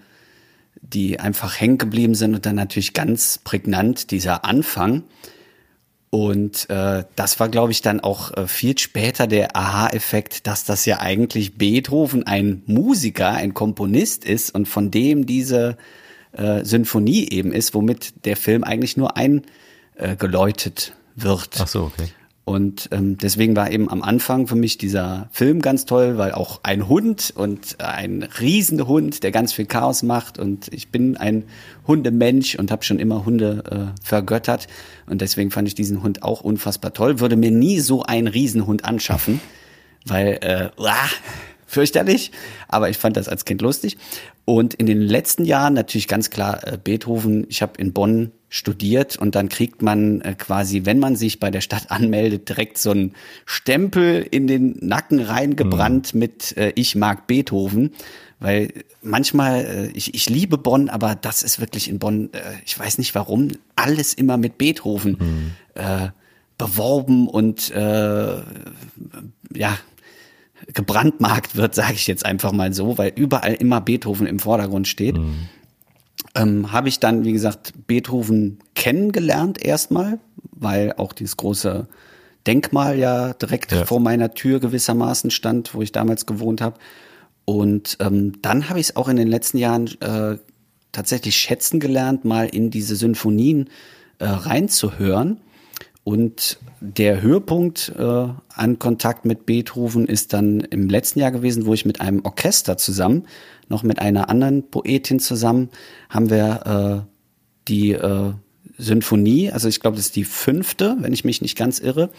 [0.83, 5.03] die einfach hängen geblieben sind und dann natürlich ganz prägnant dieser Anfang.
[6.16, 10.87] Und äh, das war, glaube ich, dann auch äh, viel später der Aha-Effekt, dass das
[10.87, 15.76] ja eigentlich Beethoven ein Musiker, ein Komponist ist und von dem diese
[16.33, 21.59] äh, Sinfonie eben ist, womit der Film eigentlich nur eingeläutet äh, wird.
[21.61, 22.09] Ach so, okay.
[22.49, 26.61] Und ähm, deswegen war eben am Anfang für mich dieser Film ganz toll, weil auch
[26.63, 30.39] ein Hund und ein Riesenhund, der ganz viel Chaos macht.
[30.39, 31.43] Und ich bin ein
[31.89, 33.65] Hundemensch und habe schon immer Hunde
[33.99, 34.69] äh, vergöttert.
[35.07, 37.19] Und deswegen fand ich diesen Hund auch unfassbar toll.
[37.19, 39.41] Würde mir nie so einen Riesenhund anschaffen,
[40.05, 40.95] weil äh, uah,
[41.66, 42.31] fürchterlich.
[42.68, 43.96] Aber ich fand das als Kind lustig.
[44.44, 47.46] Und in den letzten Jahren natürlich ganz klar äh, Beethoven.
[47.48, 51.50] Ich habe in Bonn studiert und dann kriegt man äh, quasi, wenn man sich bei
[51.50, 56.20] der Stadt anmeldet, direkt so einen Stempel in den Nacken reingebrannt mhm.
[56.20, 57.90] mit äh, Ich mag Beethoven.
[58.38, 62.79] Weil manchmal, äh, ich, ich liebe Bonn, aber das ist wirklich in Bonn, äh, ich
[62.79, 65.50] weiß nicht warum, alles immer mit Beethoven mhm.
[65.74, 66.09] äh,
[66.59, 67.70] beworben und
[69.55, 69.79] ja,
[70.77, 75.19] gebrandmarkt wird, sage ich jetzt einfach mal so, weil überall immer Beethoven im Vordergrund steht.
[75.19, 75.49] Mhm
[76.37, 80.19] ähm, habe ich dann, wie gesagt, Beethoven kennengelernt erstmal,
[80.53, 81.89] weil auch dieses große
[82.47, 83.85] Denkmal ja direkt ja.
[83.85, 86.79] vor meiner Tür gewissermaßen stand, wo ich damals gewohnt habe.
[87.45, 90.37] Und ähm, dann habe ich es auch in den letzten Jahren äh,
[90.93, 93.71] tatsächlich schätzen gelernt, mal in diese Symphonien
[94.19, 95.41] äh, reinzuhören.
[96.07, 101.75] Und der Höhepunkt äh, an Kontakt mit Beethoven ist dann im letzten Jahr gewesen, wo
[101.75, 103.27] ich mit einem Orchester zusammen
[103.69, 105.69] noch mit einer anderen Poetin zusammen
[106.09, 107.11] haben wir äh,
[107.66, 108.35] die äh,
[108.79, 112.11] Symphonie, also ich glaube, das ist die fünfte, wenn ich mich nicht ganz irre,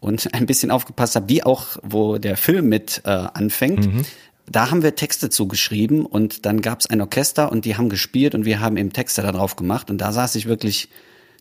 [0.00, 3.86] und ein bisschen aufgepasst habe, wie auch, wo der Film mit äh, anfängt.
[3.86, 4.04] Mhm.
[4.50, 8.34] Da haben wir Texte zugeschrieben und dann gab es ein Orchester und die haben gespielt
[8.34, 10.88] und wir haben eben Texte darauf gemacht und da saß ich wirklich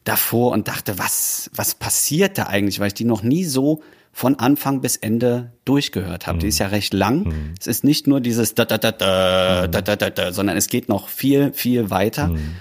[0.03, 3.81] davor und dachte, was, was passiert da eigentlich, weil ich die noch nie so
[4.11, 6.37] von Anfang bis Ende durchgehört habe.
[6.37, 6.39] Mhm.
[6.41, 7.25] Die ist ja recht lang.
[7.25, 7.53] Mhm.
[7.59, 10.67] Es ist nicht nur dieses da da da da da da da, da sondern es
[10.67, 12.27] geht noch viel viel weiter.
[12.27, 12.55] Mhm.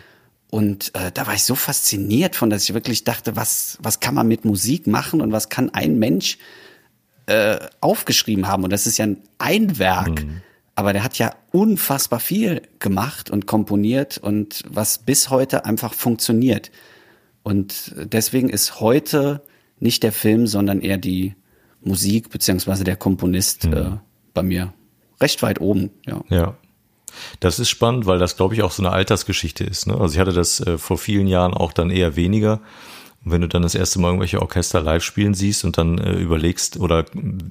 [0.51, 4.14] Und äh, da war ich so fasziniert von, dass ich wirklich dachte, was was kann
[4.14, 6.38] man mit Musik machen und was kann ein Mensch
[7.27, 8.64] äh, aufgeschrieben haben?
[8.64, 9.07] Und das ist ja
[9.38, 10.24] ein Werk.
[10.24, 10.42] Mhm.
[10.74, 16.70] Aber der hat ja unfassbar viel gemacht und komponiert und was bis heute einfach funktioniert.
[17.49, 19.41] Und deswegen ist heute
[19.81, 21.35] nicht der Film, sondern eher die
[21.81, 23.73] Musik beziehungsweise der Komponist mhm.
[23.73, 23.91] äh,
[24.35, 24.75] bei mir
[25.19, 25.89] recht weit oben.
[26.05, 26.23] Ja.
[26.29, 26.57] ja.
[27.41, 29.87] Das ist spannend, weil das, glaube ich, auch so eine Altersgeschichte ist.
[29.87, 29.99] Ne?
[29.99, 32.61] Also ich hatte das äh, vor vielen Jahren auch dann eher weniger.
[33.25, 36.19] Und wenn du dann das erste Mal irgendwelche Orchester live spielen siehst und dann äh,
[36.19, 37.07] überlegst, oder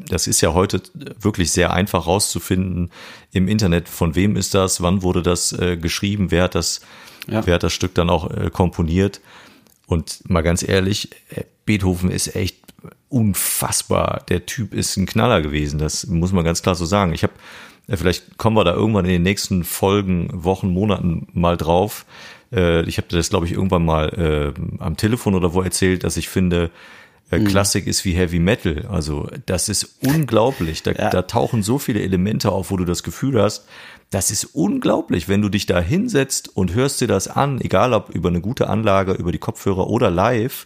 [0.09, 0.79] das ist ja heute
[1.19, 2.91] wirklich sehr einfach rauszufinden
[3.31, 6.81] im Internet, von wem ist das, wann wurde das äh, geschrieben, wer hat das,
[7.27, 7.43] ja.
[7.47, 9.21] wer hat das Stück dann auch äh, komponiert.
[9.87, 12.57] Und mal ganz ehrlich, äh, Beethoven ist echt
[13.09, 14.23] unfassbar.
[14.29, 15.79] Der Typ ist ein Knaller gewesen.
[15.79, 17.13] Das muss man ganz klar so sagen.
[17.13, 17.33] Ich habe,
[17.87, 22.05] äh, vielleicht kommen wir da irgendwann in den nächsten Folgen, Wochen, Monaten mal drauf.
[22.51, 26.27] Äh, ich habe das, glaube ich, irgendwann mal am Telefon oder wo erzählt, dass ich
[26.27, 26.69] finde,
[27.31, 27.45] mhm.
[27.45, 28.85] Klassik ist wie Heavy Metal.
[28.89, 30.83] Also das ist unglaublich.
[30.83, 31.09] Da, ja.
[31.09, 33.65] da tauchen so viele Elemente auf, wo du das Gefühl hast,
[34.09, 38.09] das ist unglaublich, wenn du dich da hinsetzt und hörst dir das an, egal ob
[38.09, 40.65] über eine gute Anlage, über die Kopfhörer oder live,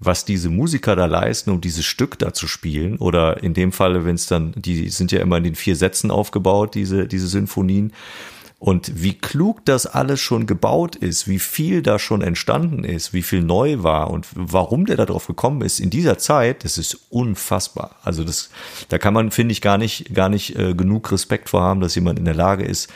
[0.00, 2.98] was diese Musiker da leisten, um dieses Stück da zu spielen.
[2.98, 6.10] Oder in dem Falle, wenn es dann, die sind ja immer in den vier Sätzen
[6.10, 7.92] aufgebaut, diese, diese Sinfonien.
[8.60, 13.22] Und wie klug das alles schon gebaut ist, wie viel da schon entstanden ist, wie
[13.22, 16.98] viel neu war und warum der da drauf gekommen ist in dieser Zeit, das ist
[17.08, 17.94] unfassbar.
[18.02, 18.50] Also das,
[18.88, 21.94] da kann man, finde ich, gar nicht, gar nicht äh, genug Respekt vor haben, dass
[21.94, 22.88] jemand in der Lage ist,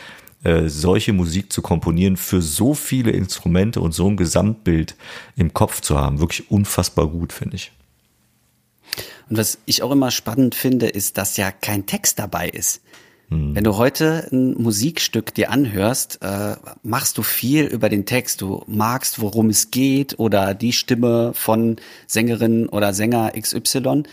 [0.43, 4.97] äh, solche Musik zu komponieren für so viele Instrumente und so ein Gesamtbild
[5.37, 6.19] im Kopf zu haben.
[6.19, 7.71] Wirklich unfassbar gut, finde ich.
[9.31, 12.83] Und was ich auch immer spannend finde, ist, dass ja kein Text dabei ist.
[13.33, 13.55] Hm.
[13.55, 18.41] Wenn du heute ein Musikstück dir anhörst, äh, machst du viel über den Text.
[18.41, 24.05] Du magst, worum es geht oder die Stimme von Sängerin oder Sänger XY.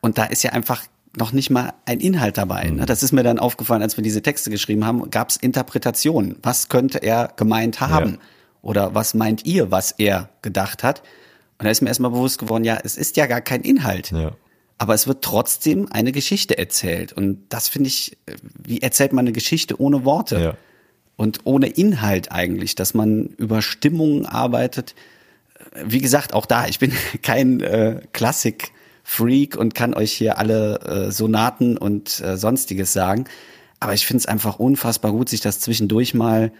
[0.00, 0.82] Und da ist ja einfach
[1.16, 2.70] noch nicht mal ein Inhalt dabei.
[2.70, 2.86] Mhm.
[2.86, 6.36] Das ist mir dann aufgefallen, als wir diese Texte geschrieben haben, gab es Interpretationen.
[6.42, 8.10] Was könnte er gemeint haben?
[8.12, 8.18] Ja.
[8.62, 11.02] Oder was meint ihr, was er gedacht hat?
[11.58, 14.10] Und da ist mir erstmal bewusst geworden, ja, es ist ja gar kein Inhalt.
[14.10, 14.32] Ja
[14.78, 17.12] aber es wird trotzdem eine Geschichte erzählt.
[17.12, 18.16] Und das finde ich,
[18.62, 20.40] wie erzählt man eine Geschichte ohne Worte?
[20.40, 20.56] Ja.
[21.16, 24.94] Und ohne Inhalt eigentlich, dass man über Stimmungen arbeitet.
[25.84, 31.12] Wie gesagt, auch da, ich bin kein äh, Klassik-Freak und kann euch hier alle äh,
[31.12, 33.26] Sonaten und äh, sonstiges sagen.
[33.78, 36.52] Aber ich finde es einfach unfassbar gut, sich das zwischendurch mal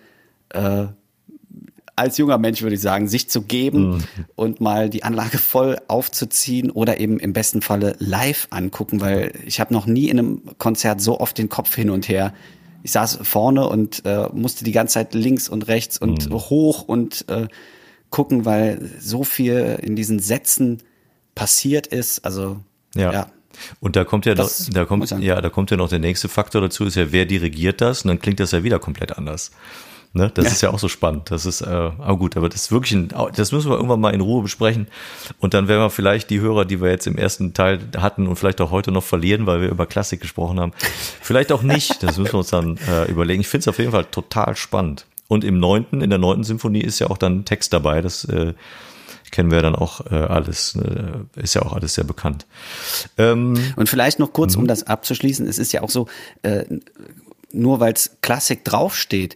[0.50, 0.86] äh,
[1.96, 4.04] als junger Mensch würde ich sagen, sich zu geben mhm.
[4.34, 9.60] und mal die Anlage voll aufzuziehen oder eben im besten Falle live angucken, weil ich
[9.60, 12.34] habe noch nie in einem Konzert so oft den Kopf hin und her.
[12.82, 16.34] Ich saß vorne und äh, musste die ganze Zeit links und rechts und mhm.
[16.34, 17.48] hoch und äh,
[18.10, 20.82] gucken, weil so viel in diesen Sätzen
[21.34, 22.24] passiert ist.
[22.24, 22.58] Also
[22.94, 23.12] ja.
[23.12, 23.26] ja.
[23.80, 26.60] Und da kommt ja noch, da kommt, ja, da kommt ja noch der nächste Faktor
[26.60, 28.02] dazu, ist ja, wer dirigiert das?
[28.02, 29.52] Und dann klingt das ja wieder komplett anders.
[30.16, 30.30] Ne?
[30.32, 30.50] Das ja.
[30.52, 31.32] ist ja auch so spannend.
[31.32, 34.14] Das ist, äh, aber gut, aber das ist wirklich ein, das müssen wir irgendwann mal
[34.14, 34.86] in Ruhe besprechen.
[35.40, 38.36] Und dann werden wir vielleicht die Hörer, die wir jetzt im ersten Teil hatten und
[38.36, 40.72] vielleicht auch heute noch verlieren, weil wir über Klassik gesprochen haben.
[41.20, 42.00] Vielleicht auch nicht.
[42.04, 43.40] Das müssen wir uns dann äh, überlegen.
[43.40, 45.04] Ich finde es auf jeden Fall total spannend.
[45.26, 48.00] Und im neunten, in der neunten Symphonie ist ja auch dann Text dabei.
[48.00, 48.54] Das äh,
[49.32, 50.76] kennen wir dann auch äh, alles.
[50.76, 52.46] Äh, ist ja auch alles sehr bekannt.
[53.18, 54.68] Ähm, und vielleicht noch kurz, um mhm.
[54.68, 55.48] das abzuschließen.
[55.48, 56.06] Es ist ja auch so,
[56.42, 56.64] äh,
[57.52, 59.34] nur weil es Klassik draufsteht,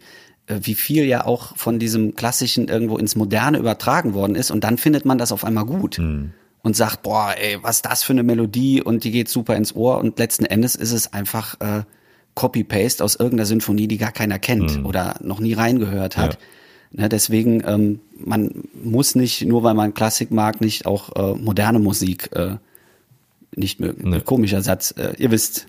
[0.48, 4.78] wie viel ja auch von diesem Klassischen irgendwo ins Moderne übertragen worden ist und dann
[4.78, 5.98] findet man das auf einmal gut.
[5.98, 6.32] Mhm.
[6.60, 9.74] Und sagt, boah, ey, was ist das für eine Melodie und die geht super ins
[9.76, 11.84] Ohr und letzten Endes ist es einfach äh,
[12.34, 14.84] Copy-Paste aus irgendeiner Sinfonie, die gar keiner kennt mhm.
[14.84, 16.34] oder noch nie reingehört hat.
[16.34, 16.38] Ja.
[16.90, 21.78] Ne, deswegen, ähm, man muss nicht, nur weil man Klassik mag, nicht auch äh, moderne
[21.78, 22.56] Musik äh,
[23.54, 24.10] nicht mögen.
[24.10, 24.20] Nee.
[24.20, 24.94] Komischer Satz.
[24.96, 25.66] Äh, ihr wisst,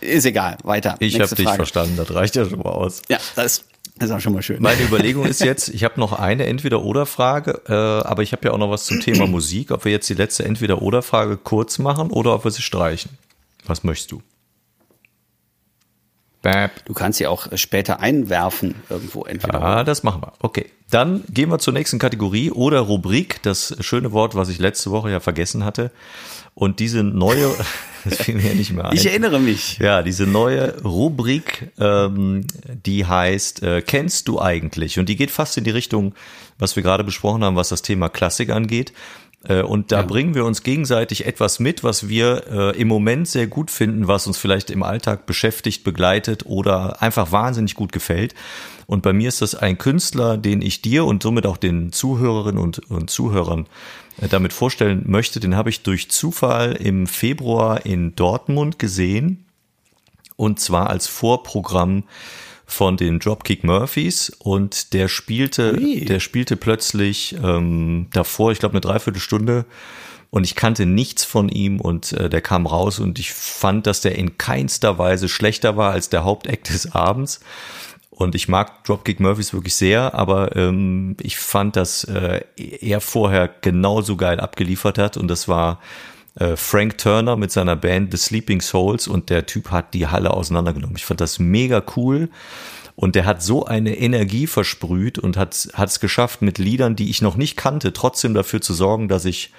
[0.00, 0.58] ist egal.
[0.64, 0.96] Weiter.
[0.98, 1.94] Ich habe dich verstanden.
[1.96, 3.02] Das reicht ja schon mal aus.
[3.08, 3.64] Ja, das
[4.00, 4.62] das ist auch schon mal schön.
[4.62, 7.72] Meine Überlegung ist jetzt, ich habe noch eine Entweder-Oder-Frage, äh,
[8.08, 10.44] aber ich habe ja auch noch was zum Thema Musik, ob wir jetzt die letzte
[10.44, 13.10] Entweder-Oder-Frage kurz machen oder ob wir sie streichen.
[13.66, 14.22] Was möchtest du?
[16.40, 16.82] Bab.
[16.86, 19.60] Du kannst sie auch später einwerfen irgendwo entweder.
[19.60, 20.32] Ja, das machen wir.
[20.38, 20.70] Okay.
[20.90, 25.10] Dann gehen wir zur nächsten Kategorie oder Rubrik, das schöne Wort, was ich letzte Woche
[25.10, 25.90] ja vergessen hatte.
[26.54, 27.54] Und diese neue,
[28.04, 28.96] das fiel mir nicht mehr ein.
[28.96, 29.78] Ich erinnere mich.
[29.78, 32.46] Ja, diese neue Rubrik, ähm,
[32.84, 34.98] die heißt, äh, kennst du eigentlich?
[34.98, 36.14] Und die geht fast in die Richtung,
[36.58, 38.92] was wir gerade besprochen haben, was das Thema Klassik angeht.
[39.44, 40.06] Äh, und da ja.
[40.06, 44.26] bringen wir uns gegenseitig etwas mit, was wir äh, im Moment sehr gut finden, was
[44.26, 48.34] uns vielleicht im Alltag beschäftigt, begleitet oder einfach wahnsinnig gut gefällt.
[48.86, 52.62] Und bei mir ist das ein Künstler, den ich dir und somit auch den Zuhörerinnen
[52.62, 53.66] und, und Zuhörern
[54.28, 59.46] damit vorstellen möchte, den habe ich durch Zufall im Februar in Dortmund gesehen.
[60.36, 62.04] Und zwar als Vorprogramm
[62.70, 66.04] von den Dropkick Murphys und der spielte, Ui.
[66.04, 69.66] der spielte plötzlich ähm, davor, ich glaube, eine Dreiviertelstunde
[70.30, 74.00] und ich kannte nichts von ihm und äh, der kam raus und ich fand, dass
[74.00, 77.40] der in keinster Weise schlechter war als der Haupteck des Abends.
[78.20, 83.48] Und ich mag Dropkick Murphys wirklich sehr, aber ähm, ich fand, dass äh, er vorher
[83.48, 85.16] genauso geil abgeliefert hat.
[85.16, 85.80] Und das war
[86.34, 89.08] äh, Frank Turner mit seiner Band The Sleeping Souls.
[89.08, 90.96] Und der Typ hat die Halle auseinandergenommen.
[90.96, 92.28] Ich fand das mega cool.
[92.94, 97.08] Und der hat so eine Energie versprüht und hat hat es geschafft mit Liedern, die
[97.08, 99.50] ich noch nicht kannte, trotzdem dafür zu sorgen, dass ich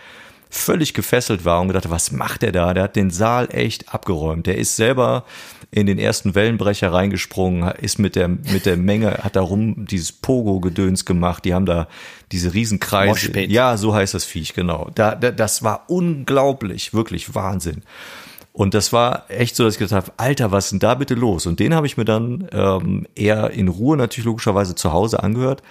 [0.52, 2.74] völlig gefesselt war und gedacht, was macht der da?
[2.74, 4.46] Der hat den Saal echt abgeräumt.
[4.46, 5.24] Der ist selber
[5.72, 10.12] in den ersten Wellenbrecher reingesprungen, ist mit der, mit der Menge, hat da rum dieses
[10.12, 11.46] Pogo-Gedöns gemacht.
[11.46, 11.88] Die haben da
[12.34, 13.10] diese Riesenkreise.
[13.10, 13.50] Moshpit.
[13.50, 14.90] Ja, so heißt das Viech, genau.
[14.94, 17.84] Da, da, das war unglaublich, wirklich Wahnsinn.
[18.52, 21.14] Und das war echt so, dass ich gedacht habe, Alter, was ist denn da bitte
[21.14, 21.46] los?
[21.46, 25.64] Und den habe ich mir dann ähm, eher in Ruhe natürlich logischerweise zu Hause angehört.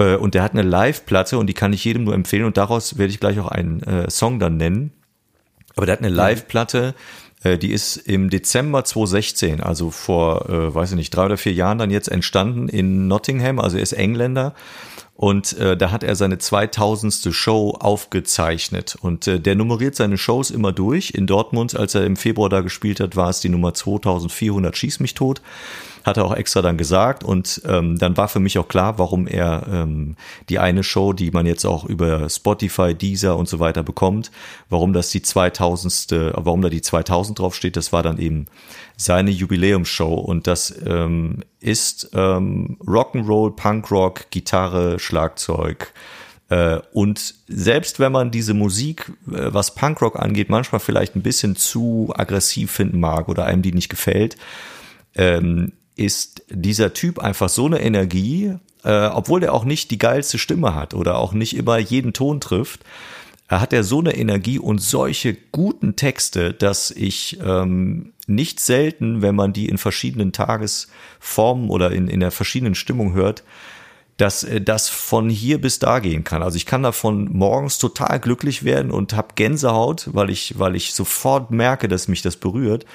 [0.00, 2.44] Äh, und der hat eine Live-Platte und die kann ich jedem nur empfehlen.
[2.44, 4.92] Und daraus werde ich gleich auch einen äh, Song dann nennen.
[5.76, 6.94] Aber der hat eine Live-Platte,
[7.44, 11.52] äh, die ist im Dezember 2016, also vor, äh, weiß ich nicht, drei oder vier
[11.52, 13.60] Jahren dann jetzt entstanden in Nottingham.
[13.60, 14.54] Also er ist Engländer
[15.14, 17.28] und äh, da hat er seine 2000.
[17.30, 18.96] Show aufgezeichnet.
[19.00, 21.10] Und äh, der nummeriert seine Shows immer durch.
[21.10, 25.00] In Dortmund, als er im Februar da gespielt hat, war es die Nummer 2400 Schieß
[25.00, 25.42] mich tot
[26.04, 29.26] hat er auch extra dann gesagt und ähm, dann war für mich auch klar, warum
[29.26, 30.16] er ähm,
[30.48, 34.30] die eine Show, die man jetzt auch über Spotify, Deezer und so weiter bekommt,
[34.68, 36.32] warum das die 2000.
[36.34, 38.46] warum da die 2000 drauf steht, das war dann eben
[38.96, 45.92] seine Jubiläumsshow und das ähm, ist ähm, Rock'n'Roll, Punkrock, Gitarre, Schlagzeug,
[46.50, 51.56] äh, und selbst wenn man diese Musik, äh, was Punkrock angeht, manchmal vielleicht ein bisschen
[51.56, 54.36] zu aggressiv finden mag oder einem die nicht gefällt,
[55.14, 60.38] ähm, ist dieser Typ einfach so eine Energie, äh, obwohl der auch nicht die geilste
[60.38, 62.80] Stimme hat oder auch nicht immer jeden Ton trifft,
[63.48, 69.34] hat er so eine Energie und solche guten Texte, dass ich ähm, nicht selten, wenn
[69.34, 73.42] man die in verschiedenen Tagesformen oder in, in der verschiedenen Stimmung hört,
[74.16, 76.42] dass äh, das von hier bis da gehen kann.
[76.42, 80.94] Also ich kann davon morgens total glücklich werden und habe Gänsehaut, weil ich, weil ich
[80.94, 82.86] sofort merke, dass mich das berührt.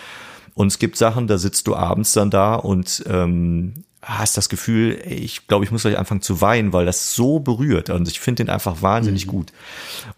[0.55, 5.01] Und es gibt Sachen, da sitzt du abends dann da und ähm, hast das Gefühl,
[5.05, 7.89] ich glaube, ich muss gleich anfangen zu weinen, weil das so berührt.
[7.89, 9.31] Und ich finde den einfach wahnsinnig mhm.
[9.31, 9.53] gut.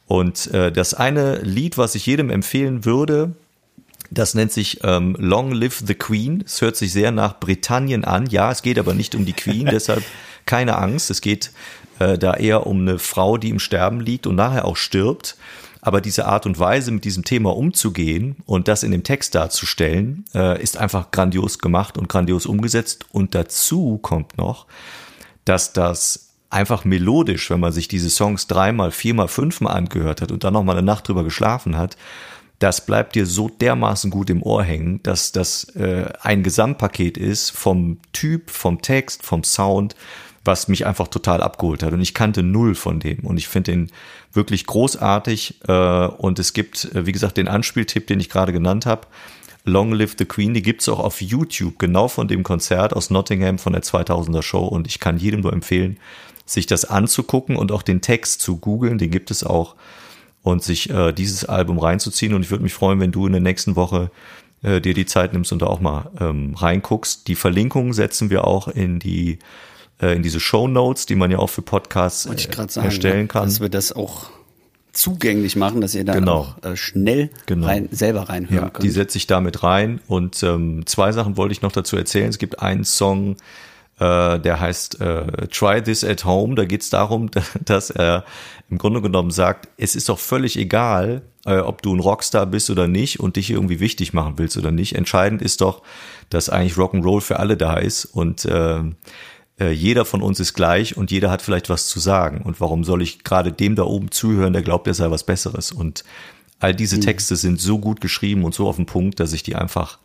[0.06, 3.34] Und äh, das eine Lied, was ich jedem empfehlen würde,
[4.12, 6.44] das nennt sich ähm, Long Live the Queen.
[6.46, 8.28] Es hört sich sehr nach Britannien an.
[8.28, 10.04] Ja, es geht aber nicht um die Queen, deshalb
[10.46, 11.10] keine Angst.
[11.10, 11.52] Es geht
[12.00, 15.36] äh, da eher um eine Frau, die im Sterben liegt und nachher auch stirbt.
[15.88, 20.26] Aber diese Art und Weise, mit diesem Thema umzugehen und das in dem Text darzustellen,
[20.36, 23.06] äh, ist einfach grandios gemacht und grandios umgesetzt.
[23.14, 24.66] Und dazu kommt noch,
[25.46, 30.44] dass das einfach melodisch, wenn man sich diese Songs dreimal, viermal, fünfmal angehört hat und
[30.44, 31.96] dann noch mal eine Nacht drüber geschlafen hat,
[32.60, 37.52] das bleibt dir so dermaßen gut im Ohr hängen, dass das äh, ein Gesamtpaket ist
[37.52, 39.96] vom Typ, vom Text, vom Sound,
[40.48, 41.94] was mich einfach total abgeholt hat.
[41.94, 43.20] Und ich kannte null von dem.
[43.20, 43.92] Und ich finde den
[44.34, 45.60] wirklich großartig.
[45.68, 49.02] Äh, und es gibt, äh, wie gesagt, den Anspieltipp, den ich gerade genannt habe.
[49.66, 53.60] Long Live the Queen, die gibt's auch auf YouTube, genau von dem Konzert aus Nottingham
[53.60, 54.66] von der 2000er Show.
[54.66, 55.98] Und ich kann jedem nur empfehlen,
[56.46, 59.76] sich das anzugucken und auch den Text zu googeln, den gibt es auch.
[60.42, 62.34] Und sich äh, dieses Album reinzuziehen.
[62.34, 64.10] Und ich würde mich freuen, wenn du in der nächsten Woche
[64.64, 67.28] äh, dir die Zeit nimmst und da auch mal ähm, reinguckst.
[67.28, 69.40] Die Verlinkungen setzen wir auch in die
[70.02, 73.46] äh, in diese Show Notes, die man ja auch für Podcasts äh, erstellen kann.
[73.46, 74.30] Dass wir das auch
[74.98, 76.40] zugänglich machen, dass ihr da genau.
[76.40, 77.68] auch äh, schnell genau.
[77.68, 78.84] rein, selber reinhören ja, könnt.
[78.84, 80.02] Die setze ich damit rein.
[80.08, 82.30] Und ähm, zwei Sachen wollte ich noch dazu erzählen.
[82.30, 83.38] Es gibt einen Song,
[84.00, 86.56] äh, der heißt äh, Try This at Home.
[86.56, 87.30] Da geht es darum,
[87.66, 88.26] dass er
[88.70, 92.70] im Grunde genommen sagt, es ist doch völlig egal, äh, ob du ein Rockstar bist
[92.70, 94.96] oder nicht und dich irgendwie wichtig machen willst oder nicht.
[94.96, 95.84] Entscheidend ist doch,
[96.30, 98.82] dass eigentlich Rock'n'Roll für alle da ist und äh,
[99.60, 102.42] äh, jeder von uns ist gleich und jeder hat vielleicht was zu sagen.
[102.42, 105.72] Und warum soll ich gerade dem da oben zuhören, der glaubt, er sei was Besseres?
[105.72, 106.04] Und
[106.60, 107.02] all diese mhm.
[107.02, 110.00] Texte sind so gut geschrieben und so auf den Punkt, dass ich die einfach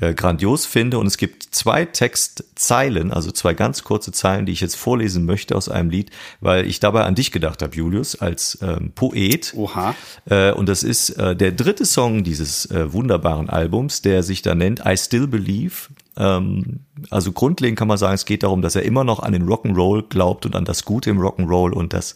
[0.00, 0.98] äh, grandios finde.
[0.98, 5.56] Und es gibt zwei Textzeilen, also zwei ganz kurze Zeilen, die ich jetzt vorlesen möchte
[5.56, 6.10] aus einem Lied,
[6.40, 9.52] weil ich dabei an dich gedacht habe, Julius, als ähm, Poet.
[9.56, 9.94] Oha.
[10.26, 14.54] Äh, und das ist äh, der dritte Song dieses äh, wunderbaren Albums, der sich da
[14.54, 15.88] nennt I Still Believe.
[16.20, 19.48] Ähm, also grundlegend kann man sagen, es geht darum, dass er immer noch an den
[19.48, 22.14] Rock'n'Roll glaubt und an das Gute im Rock'n'Roll und dass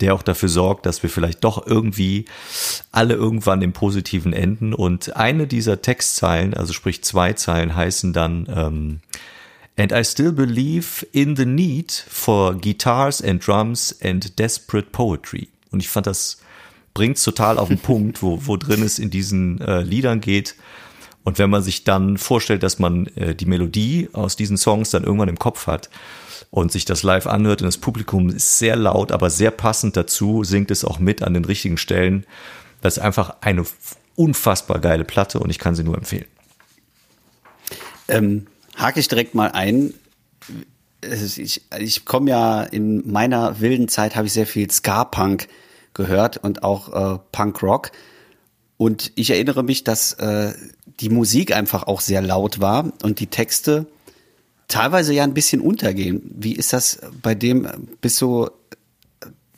[0.00, 2.26] der auch dafür sorgt, dass wir vielleicht doch irgendwie
[2.92, 4.72] alle irgendwann im Positiven enden.
[4.74, 9.00] Und eine dieser Textzeilen, also sprich zwei Zeilen, heißen dann ähm,
[9.76, 15.48] And I still believe in the need for guitars and drums and desperate poetry.
[15.70, 16.38] Und ich fand, das
[16.94, 20.56] bringt total auf den Punkt, wo, wo drin es in diesen äh, Liedern geht.
[21.28, 25.04] Und wenn man sich dann vorstellt, dass man äh, die Melodie aus diesen Songs dann
[25.04, 25.90] irgendwann im Kopf hat
[26.50, 30.42] und sich das live anhört und das Publikum ist sehr laut, aber sehr passend dazu,
[30.42, 32.24] singt es auch mit an den richtigen Stellen.
[32.80, 33.66] Das ist einfach eine
[34.16, 36.24] unfassbar geile Platte und ich kann sie nur empfehlen.
[38.08, 39.92] Ähm, hake ich direkt mal ein.
[41.02, 45.46] Ich, ich komme ja in meiner wilden Zeit habe ich sehr viel Ska-Punk
[45.92, 47.92] gehört und auch äh, Punkrock.
[48.78, 50.54] Und ich erinnere mich, dass äh,
[51.00, 53.86] die Musik einfach auch sehr laut war und die Texte
[54.66, 56.22] teilweise ja ein bisschen untergehen.
[56.36, 57.68] Wie ist das bei dem?
[58.00, 58.48] Bist du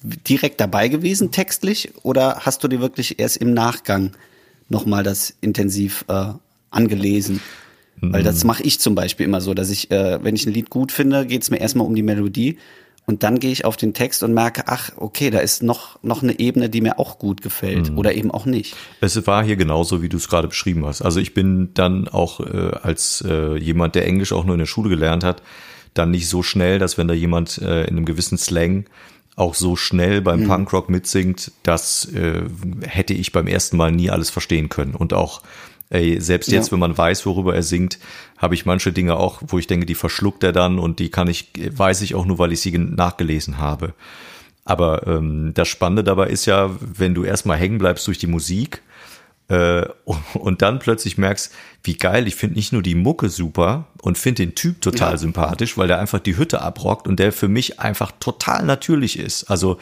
[0.02, 4.12] direkt dabei gewesen textlich oder hast du dir wirklich erst im Nachgang
[4.68, 6.32] nochmal das intensiv äh,
[6.70, 7.40] angelesen?
[8.02, 8.48] Weil das mhm.
[8.48, 11.26] mache ich zum Beispiel immer so, dass ich, äh, wenn ich ein Lied gut finde,
[11.26, 12.56] geht es mir erstmal um die Melodie
[13.10, 16.22] und dann gehe ich auf den Text und merke, ach, okay, da ist noch, noch
[16.22, 17.98] eine Ebene, die mir auch gut gefällt mhm.
[17.98, 18.76] oder eben auch nicht.
[19.00, 21.02] Es war hier genauso, wie du es gerade beschrieben hast.
[21.02, 24.66] Also ich bin dann auch äh, als äh, jemand, der Englisch auch nur in der
[24.66, 25.42] Schule gelernt hat,
[25.92, 28.84] dann nicht so schnell, dass wenn da jemand äh, in einem gewissen Slang
[29.34, 30.46] auch so schnell beim mhm.
[30.46, 32.42] Punkrock mitsingt, das äh,
[32.86, 34.94] hätte ich beim ersten Mal nie alles verstehen können.
[34.94, 35.42] Und auch
[35.90, 36.72] ey, selbst jetzt, ja.
[36.72, 37.98] wenn man weiß, worüber er singt,
[38.38, 41.28] habe ich manche Dinge auch, wo ich denke, die verschluckt er dann und die kann
[41.28, 43.94] ich, weiß ich auch nur, weil ich sie nachgelesen habe.
[44.64, 48.82] Aber ähm, das Spannende dabei ist ja, wenn du erstmal hängen bleibst durch die Musik
[49.48, 49.84] äh,
[50.34, 54.46] und dann plötzlich merkst, wie geil, ich finde nicht nur die Mucke super und finde
[54.46, 55.18] den Typ total ja.
[55.18, 59.50] sympathisch, weil der einfach die Hütte abrockt und der für mich einfach total natürlich ist.
[59.50, 59.78] Also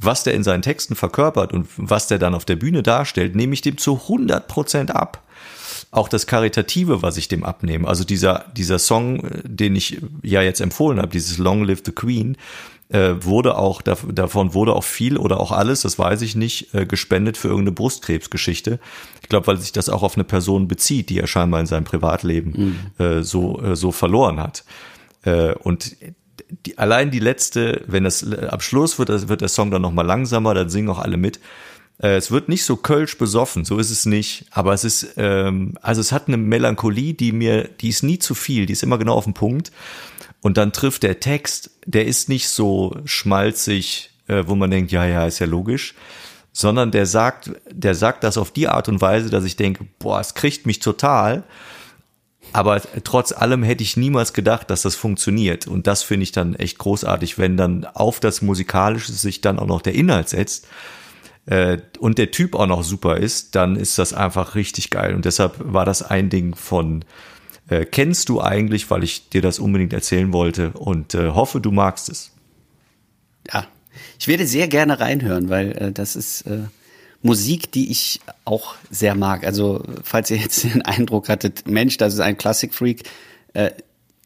[0.00, 3.54] was der in seinen Texten verkörpert und was der dann auf der Bühne darstellt, nehme
[3.54, 5.22] ich dem zu 100 Prozent ab.
[5.90, 7.88] Auch das Karitative, was ich dem abnehme.
[7.88, 11.92] Also dieser, dieser Song, äh, den ich ja jetzt empfohlen habe, dieses Long Live the
[11.92, 12.36] Queen,
[12.90, 16.86] äh, wurde auch, davon wurde auch viel oder auch alles, das weiß ich nicht, äh,
[16.86, 18.80] gespendet für irgendeine Brustkrebsgeschichte.
[19.22, 21.84] Ich glaube, weil sich das auch auf eine Person bezieht, die er scheinbar in seinem
[21.84, 23.04] Privatleben mhm.
[23.04, 24.64] äh, so, äh, so verloren hat.
[25.22, 25.96] Äh, und
[26.64, 30.06] die, allein die letzte, wenn das äh, am Schluss wird, wird der Song dann nochmal
[30.06, 31.40] langsamer, dann singen auch alle mit.
[32.00, 34.46] Äh, es wird nicht so kölsch besoffen, so ist es nicht.
[34.50, 38.34] Aber es ist, ähm, also es hat eine Melancholie, die mir, die ist nie zu
[38.34, 39.72] viel, die ist immer genau auf den Punkt.
[40.40, 45.04] Und dann trifft der Text, der ist nicht so schmalzig, äh, wo man denkt, ja,
[45.04, 45.94] ja, ist ja logisch,
[46.52, 50.20] sondern der sagt, der sagt das auf die Art und Weise, dass ich denke, boah,
[50.20, 51.42] es kriegt mich total.
[52.52, 55.66] Aber trotz allem hätte ich niemals gedacht, dass das funktioniert.
[55.66, 59.66] Und das finde ich dann echt großartig, wenn dann auf das Musikalische sich dann auch
[59.66, 60.66] noch der Inhalt setzt
[61.48, 65.14] äh, und der Typ auch noch super ist, dann ist das einfach richtig geil.
[65.14, 67.04] Und deshalb war das ein Ding von
[67.68, 71.70] äh, kennst du eigentlich, weil ich dir das unbedingt erzählen wollte und äh, hoffe, du
[71.70, 72.32] magst es.
[73.50, 73.66] Ja,
[74.18, 76.64] ich werde sehr gerne reinhören, weil äh, das ist äh,
[77.22, 79.44] Musik, die ich auch sehr mag.
[79.44, 83.08] Also falls ihr jetzt den Eindruck hattet, Mensch, das ist ein Classic Freak,
[83.54, 83.70] äh,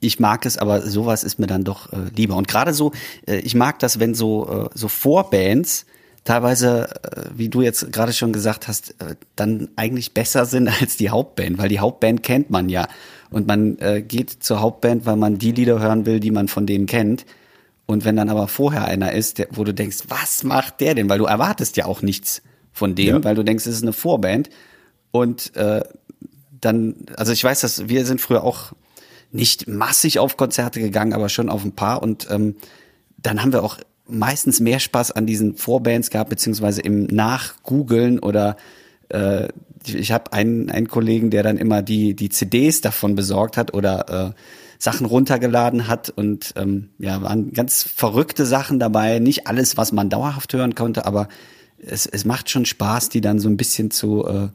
[0.01, 2.35] ich mag es, aber sowas ist mir dann doch äh, lieber.
[2.35, 2.91] Und gerade so,
[3.29, 5.87] äh, ich mag das, wenn so, äh, so Vorbands
[6.25, 10.97] teilweise, äh, wie du jetzt gerade schon gesagt hast, äh, dann eigentlich besser sind als
[10.97, 12.89] die Hauptband, weil die Hauptband kennt man ja.
[13.31, 16.67] Und man äh, geht zur Hauptband, weil man die Lieder hören will, die man von
[16.67, 17.25] denen kennt.
[17.87, 21.09] Und wenn dann aber vorher einer ist, der, wo du denkst, was macht der denn?
[21.09, 22.43] Weil du erwartest ja auch nichts
[22.73, 23.25] von dem, ja.
[23.25, 24.51] weil du denkst, es ist eine Vorband.
[25.11, 25.83] Und äh,
[26.61, 28.73] dann, also ich weiß, dass wir sind früher auch
[29.31, 32.03] nicht massig auf Konzerte gegangen, aber schon auf ein paar.
[32.03, 32.57] Und ähm,
[33.19, 33.79] dann haben wir auch
[34.13, 38.57] meistens mehr Spaß an diesen Vorbands gehabt, beziehungsweise im Nachgoogeln oder
[39.09, 39.49] äh,
[39.87, 44.31] ich habe einen, einen Kollegen, der dann immer die, die CDs davon besorgt hat oder
[44.31, 44.41] äh,
[44.79, 49.19] Sachen runtergeladen hat und ähm, ja, waren ganz verrückte Sachen dabei.
[49.19, 51.29] Nicht alles, was man dauerhaft hören konnte, aber
[51.79, 54.49] es, es macht schon Spaß, die dann so ein bisschen zu äh,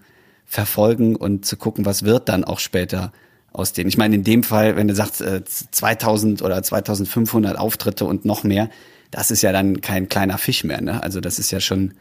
[0.46, 3.12] verfolgen und zu gucken, was wird dann auch später
[3.54, 3.90] aus denen.
[3.90, 8.44] Ich meine, in dem Fall, wenn du sagst, äh, 2000 oder 2500 Auftritte und noch
[8.44, 8.70] mehr,
[9.12, 10.82] das ist ja dann kein kleiner Fisch mehr.
[10.82, 11.02] Ne?
[11.02, 11.94] Also das ist ja schon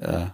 [0.00, 0.26] äh,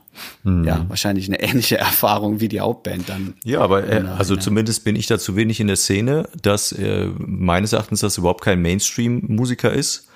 [0.43, 0.65] hm.
[0.65, 3.35] ja wahrscheinlich eine ähnliche Erfahrung wie die Hauptband dann.
[3.45, 7.09] Ja, aber äh, also zumindest bin ich da zu wenig in der Szene, dass äh,
[7.19, 10.10] meines Erachtens das überhaupt kein Mainstream-Musiker ist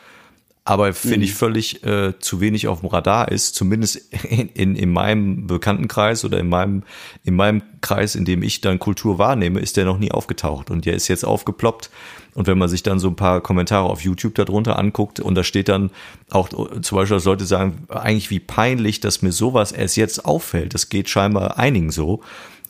[0.67, 1.23] aber finde mhm.
[1.25, 6.25] ich völlig äh, zu wenig auf dem Radar ist, zumindest in, in, in meinem Bekanntenkreis
[6.25, 6.85] oder in meinem,
[7.23, 10.87] in meinem Kreis, in dem ich dann Kultur wahrnehme, ist der noch nie aufgetaucht und
[10.87, 11.91] der ist jetzt aufgeploppt.
[12.35, 15.45] Und wenn man sich dann so ein paar Kommentare auf YouTube darunter anguckt und da
[15.45, 15.91] steht dann
[16.31, 20.75] auch zum Beispiel, dass Leute sagen, eigentlich wie peinlich, dass mir sowas erst jetzt auffällt.
[20.75, 22.23] Das geht scheinbar einigen so.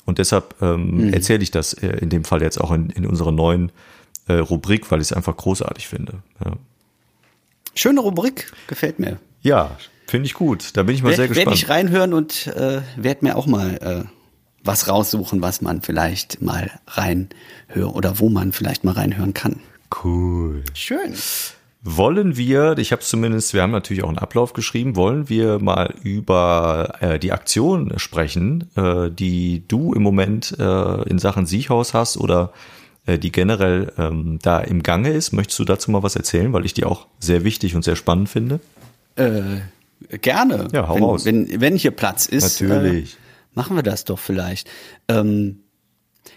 [0.04, 1.12] Und deshalb ähm, mhm.
[1.14, 3.72] erzähle ich das äh, in dem Fall jetzt auch in, in unserer neuen
[4.26, 6.18] äh, Rubrik, weil ich es einfach großartig finde.
[6.44, 6.52] Ja.
[7.74, 9.18] Schöne Rubrik, gefällt mir.
[9.42, 10.76] Ja, finde ich gut.
[10.76, 11.46] Da bin ich mal werd, sehr gespannt.
[11.46, 14.08] Werde ich reinhören und äh, werde mir auch mal äh,
[14.64, 19.60] was raussuchen, was man vielleicht mal reinhören oder wo man vielleicht mal reinhören kann.
[20.02, 20.64] Cool.
[20.72, 21.14] Schön.
[21.86, 25.94] Wollen wir, ich habe zumindest, wir haben natürlich auch einen Ablauf geschrieben, wollen wir mal
[26.02, 32.16] über äh, die Aktion sprechen, äh, die du im Moment äh, in Sachen Siechhaus hast
[32.16, 32.54] oder
[33.06, 35.32] die generell ähm, da im Gange ist.
[35.32, 38.28] Möchtest du dazu mal was erzählen, weil ich die auch sehr wichtig und sehr spannend
[38.28, 38.60] finde?
[39.16, 39.60] Äh,
[40.20, 40.68] Gerne.
[40.72, 41.24] Ja, hau wenn, raus.
[41.24, 42.60] Wenn, wenn hier Platz ist.
[42.60, 43.14] Natürlich.
[43.14, 43.16] Äh,
[43.54, 44.68] machen wir das doch vielleicht.
[45.08, 45.60] Ähm,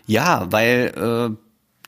[0.06, 1.38] ja, weil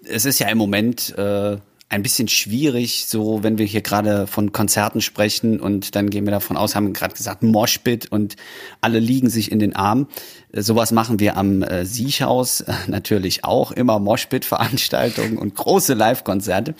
[0.05, 1.57] äh, es ist ja im Moment äh,
[1.89, 6.31] ein bisschen schwierig, so wenn wir hier gerade von Konzerten sprechen und dann gehen wir
[6.31, 8.35] davon aus, haben gerade gesagt, Moshpit und
[8.79, 10.07] alle liegen sich in den Armen.
[10.51, 16.75] Äh, sowas machen wir am äh, Siechhaus äh, natürlich auch, immer Moshpit-Veranstaltungen und große Live-Konzerte.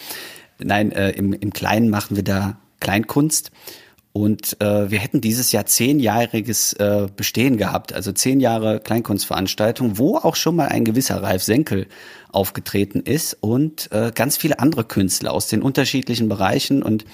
[0.59, 3.51] Nein, äh, im, im Kleinen machen wir da Kleinkunst.
[4.11, 10.17] Und äh, wir hätten dieses Jahr zehnjähriges äh, Bestehen gehabt, also zehn Jahre Kleinkunstveranstaltung, wo
[10.17, 11.85] auch schon mal ein gewisser Ralf Senkel
[12.31, 16.81] aufgetreten ist und äh, ganz viele andere Künstler aus den unterschiedlichen Bereichen.
[16.81, 17.05] Und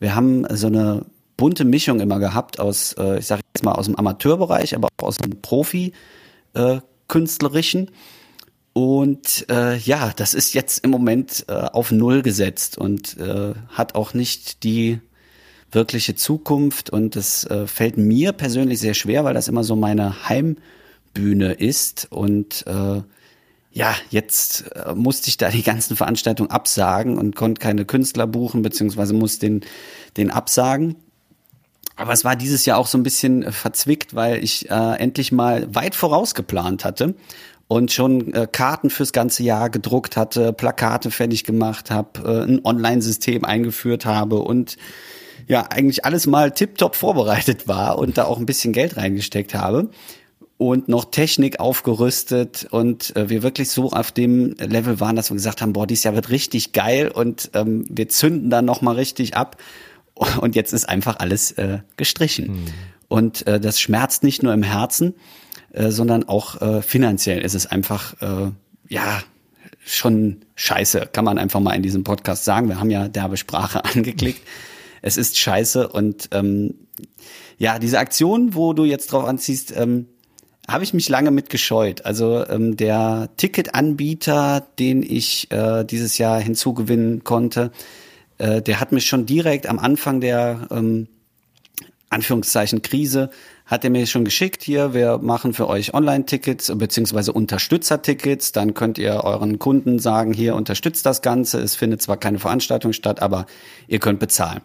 [0.00, 3.86] wir haben so eine bunte Mischung immer gehabt aus, äh, ich sage jetzt mal aus
[3.86, 7.88] dem Amateurbereich, aber auch aus dem Profi-Künstlerischen.
[7.88, 7.92] Äh,
[8.74, 13.94] und äh, ja, das ist jetzt im Moment äh, auf Null gesetzt und äh, hat
[13.94, 14.98] auch nicht die
[15.72, 16.90] wirkliche Zukunft.
[16.90, 22.08] Und das äh, fällt mir persönlich sehr schwer, weil das immer so meine Heimbühne ist.
[22.10, 23.02] Und äh,
[23.72, 28.62] ja, jetzt äh, musste ich da die ganzen Veranstaltungen absagen und konnte keine Künstler buchen,
[28.62, 29.62] beziehungsweise muss den,
[30.16, 30.96] den absagen.
[31.96, 35.32] Aber es war dieses Jahr auch so ein bisschen äh, verzwickt, weil ich äh, endlich
[35.32, 37.14] mal weit vorausgeplant hatte
[37.68, 42.64] und schon äh, Karten fürs ganze Jahr gedruckt hatte, Plakate fertig gemacht habe, äh, ein
[42.64, 44.76] Online-System eingeführt habe und
[45.46, 49.90] ja, eigentlich alles mal tiptop vorbereitet war und da auch ein bisschen Geld reingesteckt habe
[50.58, 55.34] und noch Technik aufgerüstet und äh, wir wirklich so auf dem Level waren, dass wir
[55.34, 58.94] gesagt haben, boah, dieses Jahr wird richtig geil und ähm, wir zünden dann noch mal
[58.94, 59.56] richtig ab
[60.40, 62.52] und jetzt ist einfach alles äh, gestrichen.
[62.52, 62.64] Mhm.
[63.08, 65.14] Und äh, das schmerzt nicht nur im Herzen,
[65.72, 68.50] äh, sondern auch äh, finanziell ist es einfach, äh,
[68.88, 69.22] ja,
[69.84, 72.68] schon scheiße, kann man einfach mal in diesem Podcast sagen.
[72.68, 74.40] Wir haben ja derbe Sprache angeklickt.
[75.02, 76.74] Es ist scheiße und ähm,
[77.58, 80.06] ja, diese Aktion, wo du jetzt drauf anziehst, ähm,
[80.68, 82.04] habe ich mich lange mit gescheut.
[82.04, 87.72] Also ähm, der Ticketanbieter, den ich äh, dieses Jahr hinzugewinnen konnte,
[88.38, 91.08] äh, der hat mich schon direkt am Anfang der ähm,
[92.10, 93.30] Anführungszeichen Krise
[93.72, 98.98] hat er mir schon geschickt hier, wir machen für euch Online-Tickets beziehungsweise Unterstützer-Tickets, dann könnt
[98.98, 103.46] ihr euren Kunden sagen, hier unterstützt das Ganze, es findet zwar keine Veranstaltung statt, aber
[103.88, 104.60] ihr könnt bezahlen.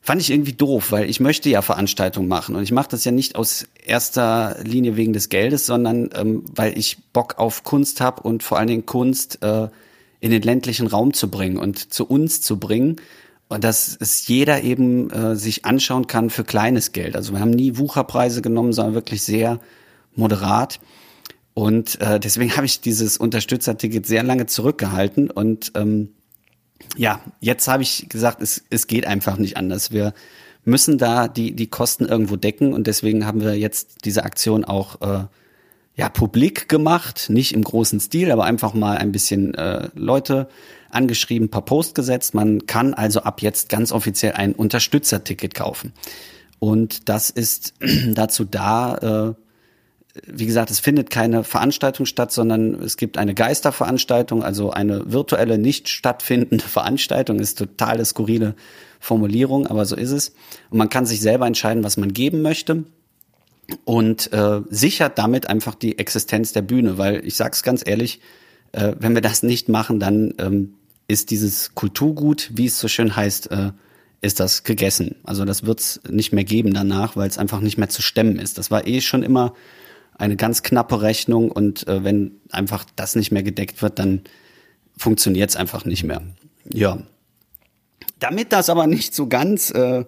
[0.00, 2.56] Fand ich irgendwie doof, weil ich möchte ja Veranstaltungen machen.
[2.56, 6.78] Und ich mache das ja nicht aus erster Linie wegen des Geldes, sondern ähm, weil
[6.78, 9.68] ich Bock auf Kunst habe und vor allen Dingen Kunst äh,
[10.20, 12.96] in den ländlichen Raum zu bringen und zu uns zu bringen
[13.48, 17.16] und dass es jeder eben äh, sich anschauen kann für kleines Geld.
[17.16, 19.58] Also wir haben nie Wucherpreise genommen, sondern wirklich sehr
[20.14, 20.80] moderat.
[21.54, 25.30] Und äh, deswegen habe ich dieses Unterstützerticket sehr lange zurückgehalten.
[25.30, 26.10] Und ähm,
[26.96, 29.92] ja, jetzt habe ich gesagt, es, es geht einfach nicht anders.
[29.92, 30.12] Wir
[30.64, 32.74] müssen da die, die Kosten irgendwo decken.
[32.74, 35.24] Und deswegen haben wir jetzt diese Aktion auch äh,
[35.96, 37.30] ja, publik gemacht.
[37.30, 40.48] Nicht im großen Stil, aber einfach mal ein bisschen äh, Leute
[40.90, 42.34] angeschrieben, per Post gesetzt.
[42.34, 45.92] Man kann also ab jetzt ganz offiziell ein Unterstützerticket kaufen.
[46.58, 47.74] Und das ist
[48.08, 49.34] dazu da, äh,
[50.26, 55.58] wie gesagt, es findet keine Veranstaltung statt, sondern es gibt eine Geisterveranstaltung, also eine virtuelle,
[55.58, 57.38] nicht stattfindende Veranstaltung.
[57.38, 58.54] Ist totale skurrile
[59.00, 60.34] Formulierung, aber so ist es.
[60.70, 62.84] Und man kann sich selber entscheiden, was man geben möchte
[63.84, 68.20] und äh, sichert damit einfach die Existenz der Bühne, weil ich sag's ganz ehrlich,
[68.72, 70.74] äh, wenn wir das nicht machen, dann ähm,
[71.08, 73.72] ist dieses Kulturgut, wie es so schön heißt, äh,
[74.20, 75.16] ist das gegessen.
[75.24, 78.58] Also das wird's nicht mehr geben danach, weil es einfach nicht mehr zu stemmen ist.
[78.58, 79.54] Das war eh schon immer
[80.18, 84.22] eine ganz knappe Rechnung und äh, wenn einfach das nicht mehr gedeckt wird, dann
[84.96, 86.22] funktioniert's einfach nicht mehr.
[86.72, 86.98] Ja.
[88.18, 90.04] Damit das aber nicht so ganz äh,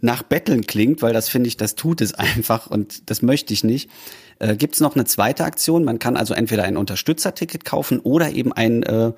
[0.00, 3.62] nach Betteln klingt, weil das finde ich, das tut es einfach und das möchte ich
[3.62, 3.88] nicht,
[4.40, 5.84] äh, gibt es noch eine zweite Aktion.
[5.84, 9.12] Man kann also entweder ein Unterstützerticket kaufen oder eben ein äh,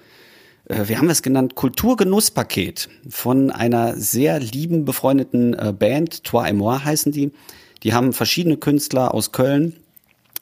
[0.69, 6.79] wir haben es genannt, Kulturgenusspaket von einer sehr lieben, befreundeten äh, Band, Trois et Moi
[6.79, 7.33] heißen die.
[7.83, 9.77] Die haben verschiedene Künstler aus Köln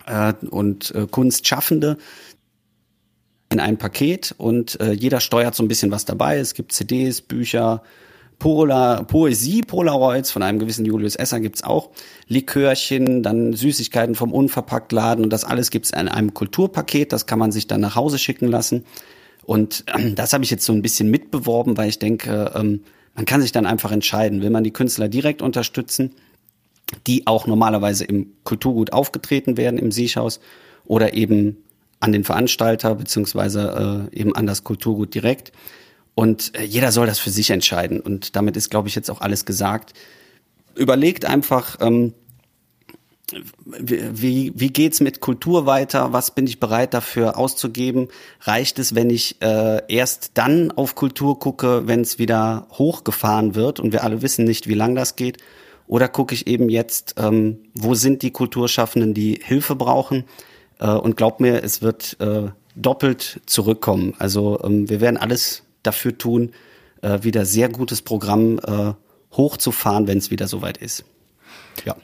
[0.07, 1.99] äh, und äh, Kunstschaffende
[3.51, 6.39] in ein Paket und äh, jeder steuert so ein bisschen was dabei.
[6.39, 7.83] Es gibt CDs, Bücher,
[8.39, 11.91] Polar, Poesie, Polaroids von einem gewissen Julius Esser gibt's auch,
[12.27, 17.53] Likörchen, dann Süßigkeiten vom Unverpacktladen und das alles gibt's in einem Kulturpaket, das kann man
[17.53, 18.85] sich dann nach Hause schicken lassen.
[19.47, 22.83] Und ähm, das habe ich jetzt so ein bisschen mitbeworben, weil ich denke, ähm,
[23.15, 26.15] man kann sich dann einfach entscheiden, will man die Künstler direkt unterstützen,
[27.07, 30.41] die auch normalerweise im Kulturgut aufgetreten werden im Seehaus
[30.85, 31.57] oder eben
[32.01, 35.53] an den Veranstalter beziehungsweise äh, eben an das Kulturgut direkt.
[36.15, 38.01] Und äh, jeder soll das für sich entscheiden.
[38.01, 39.95] Und damit ist, glaube ich, jetzt auch alles gesagt.
[40.75, 42.13] überlegt einfach, ähm,
[43.67, 46.13] wie, wie geht's mit Kultur weiter?
[46.13, 48.09] Was bin ich bereit dafür auszugeben?
[48.41, 53.81] Reicht es, wenn ich äh, erst dann auf Kultur gucke, wenn es wieder hochgefahren wird
[53.81, 55.39] und wir alle wissen nicht, wie lang das geht?
[55.89, 60.25] Oder gucke ich eben jetzt, ähm, wo sind die Kulturschaffenden, die Hilfe brauchen?
[60.79, 64.15] Äh, und glaub mir, es wird äh, doppelt zurückkommen.
[64.19, 66.53] Also ähm, wir werden alles dafür tun,
[67.03, 68.93] äh, wieder sehr gutes Programm äh,
[69.37, 71.05] hochzufahren, wenn es wieder soweit ist.
[71.85, 71.97] Ja.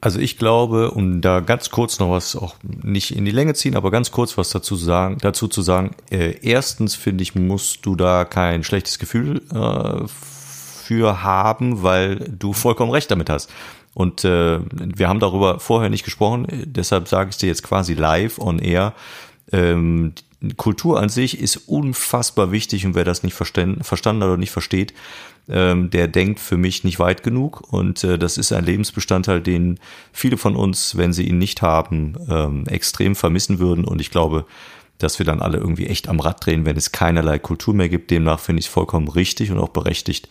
[0.00, 3.74] Also ich glaube, um da ganz kurz noch was auch nicht in die Länge ziehen,
[3.74, 5.96] aber ganz kurz was dazu sagen, dazu zu sagen.
[6.10, 12.52] Äh, erstens finde ich, musst du da kein schlechtes Gefühl äh, für haben, weil du
[12.52, 13.50] vollkommen recht damit hast.
[13.92, 18.38] Und äh, wir haben darüber vorher nicht gesprochen, deshalb sage ich dir jetzt quasi live
[18.38, 18.94] on air.
[19.50, 20.12] Ähm,
[20.56, 24.94] Kultur an sich ist unfassbar wichtig und wer das nicht verstanden, verstanden oder nicht versteht,
[25.48, 29.78] ähm, der denkt für mich nicht weit genug und äh, das ist ein Lebensbestandteil, den
[30.12, 34.44] viele von uns, wenn sie ihn nicht haben, ähm, extrem vermissen würden und ich glaube,
[34.98, 38.10] dass wir dann alle irgendwie echt am Rad drehen, wenn es keinerlei Kultur mehr gibt.
[38.10, 40.28] Demnach finde ich es vollkommen richtig und auch berechtigt,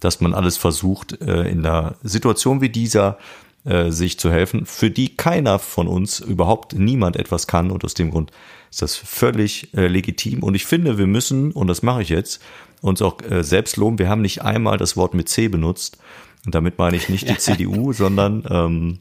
[0.00, 3.18] dass man alles versucht, äh, in einer Situation wie dieser
[3.64, 7.70] äh, sich zu helfen, für die keiner von uns, überhaupt niemand etwas kann.
[7.70, 8.30] Und aus dem Grund
[8.70, 10.42] ist das völlig äh, legitim.
[10.42, 12.40] Und ich finde, wir müssen, und das mache ich jetzt,
[12.80, 13.98] uns auch äh, selbst loben.
[13.98, 15.98] Wir haben nicht einmal das Wort mit C benutzt.
[16.46, 18.98] Und damit meine ich nicht die CDU, sondern ähm,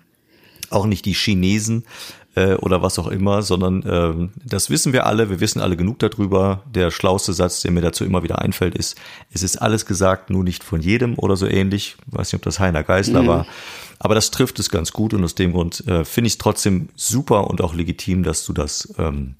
[0.69, 1.85] auch nicht die Chinesen
[2.35, 5.99] äh, oder was auch immer, sondern äh, das wissen wir alle, wir wissen alle genug
[5.99, 6.63] darüber.
[6.65, 8.97] Der schlauste Satz, der mir dazu immer wieder einfällt, ist,
[9.31, 11.95] es ist alles gesagt, nur nicht von jedem oder so ähnlich.
[12.07, 13.27] Ich weiß nicht, ob das Heiner Geisler mhm.
[13.27, 13.47] war.
[13.99, 16.89] Aber das trifft es ganz gut und aus dem Grund äh, finde ich es trotzdem
[16.95, 19.35] super und auch legitim, dass du das ähm,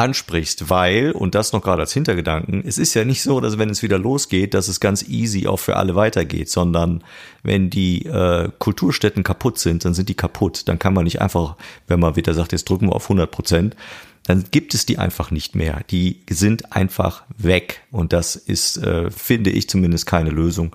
[0.00, 3.68] ansprichst, weil, und das noch gerade als Hintergedanken, es ist ja nicht so, dass wenn
[3.68, 7.04] es wieder losgeht, dass es ganz easy auch für alle weitergeht, sondern
[7.42, 10.68] wenn die äh, Kulturstätten kaputt sind, dann sind die kaputt.
[10.68, 13.76] Dann kann man nicht einfach, wenn man wieder sagt, jetzt drücken wir auf 100 Prozent,
[14.24, 15.82] dann gibt es die einfach nicht mehr.
[15.90, 17.82] Die sind einfach weg.
[17.90, 20.74] Und das ist, äh, finde ich zumindest, keine Lösung.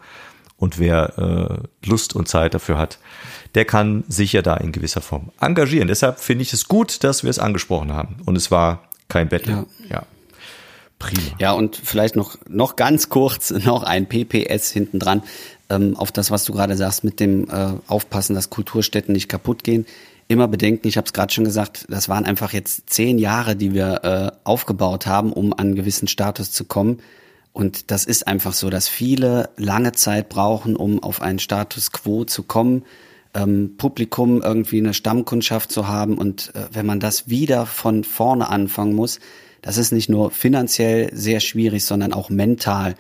[0.58, 3.00] Und wer äh, Lust und Zeit dafür hat,
[3.56, 5.88] der kann sich ja da in gewisser Form engagieren.
[5.88, 8.18] Deshalb finde ich es gut, dass wir es angesprochen haben.
[8.26, 9.66] Und es war kein Battle.
[9.90, 9.90] Ja.
[9.90, 10.04] ja.
[11.00, 11.22] Prima.
[11.40, 15.24] Ja, und vielleicht noch, noch ganz kurz noch ein PPS hinten dran
[15.70, 19.64] ähm, auf das, was du gerade sagst, mit dem äh, Aufpassen, dass Kulturstätten nicht kaputt
[19.64, 19.86] gehen.
[20.28, 23.74] Immer bedenken, ich habe es gerade schon gesagt, das waren einfach jetzt zehn Jahre, die
[23.74, 27.00] wir äh, aufgebaut haben, um an einen gewissen Status zu kommen.
[27.54, 32.26] Und das ist einfach so, dass viele lange Zeit brauchen, um auf einen Status quo
[32.26, 32.84] zu kommen
[33.36, 38.50] ähm, Publikum irgendwie eine Stammkundschaft zu haben und äh, wenn man das wieder von vorne
[38.50, 39.20] anfangen muss,
[39.62, 42.96] das ist nicht nur finanziell sehr schwierig, sondern auch mental.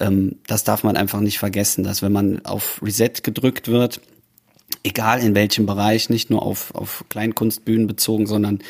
[0.00, 4.00] Ähm, das darf man einfach nicht vergessen, dass wenn man auf Reset gedrückt wird,
[4.82, 8.60] egal in welchem Bereich, nicht nur auf, auf Kleinkunstbühnen bezogen, sondern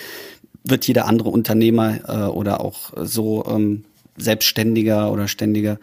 [0.64, 3.84] wird jeder andere Unternehmer äh, oder auch so ähm,
[4.16, 5.78] Selbstständiger oder Ständiger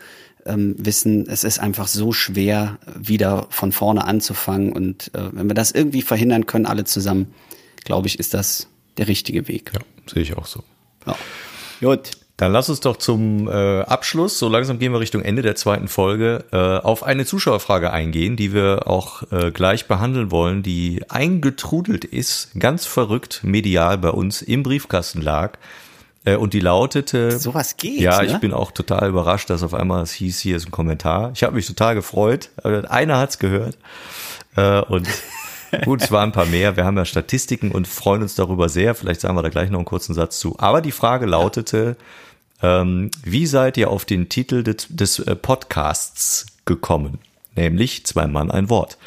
[0.46, 4.74] ähm, wissen, es ist einfach so schwer, wieder von vorne anzufangen.
[4.74, 7.34] Und äh, wenn wir das irgendwie verhindern können, alle zusammen,
[7.84, 8.68] glaube ich, ist das
[8.98, 9.72] der richtige Weg.
[9.74, 9.80] Ja,
[10.12, 10.64] sehe ich auch so.
[11.06, 11.16] Ja.
[11.80, 12.12] Gut.
[12.38, 15.88] Dann lass uns doch zum äh, Abschluss, so langsam gehen wir Richtung Ende der zweiten
[15.88, 22.04] Folge, äh, auf eine Zuschauerfrage eingehen, die wir auch äh, gleich behandeln wollen, die eingetrudelt
[22.04, 25.60] ist, ganz verrückt medial bei uns im Briefkasten lag.
[26.24, 27.40] Äh, und die lautete.
[27.40, 28.00] Sowas geht.
[28.00, 28.28] Ja, ne?
[28.28, 31.32] ich bin auch total überrascht, dass auf einmal es hieß, hier ist ein Kommentar.
[31.34, 32.50] Ich habe mich total gefreut.
[32.64, 33.78] Einer hat's gehört.
[34.56, 35.08] Äh, und
[35.86, 36.78] gut, es waren ein paar mehr.
[36.78, 38.96] Wir haben ja Statistiken und freuen uns darüber sehr.
[38.96, 40.56] Vielleicht sagen wir da gleich noch einen kurzen Satz zu.
[40.60, 41.96] Aber die Frage lautete,
[42.62, 47.18] ähm, wie seid ihr auf den Titel des, des äh, Podcasts gekommen?
[47.56, 48.98] Nämlich zwei Mann, ein Wort.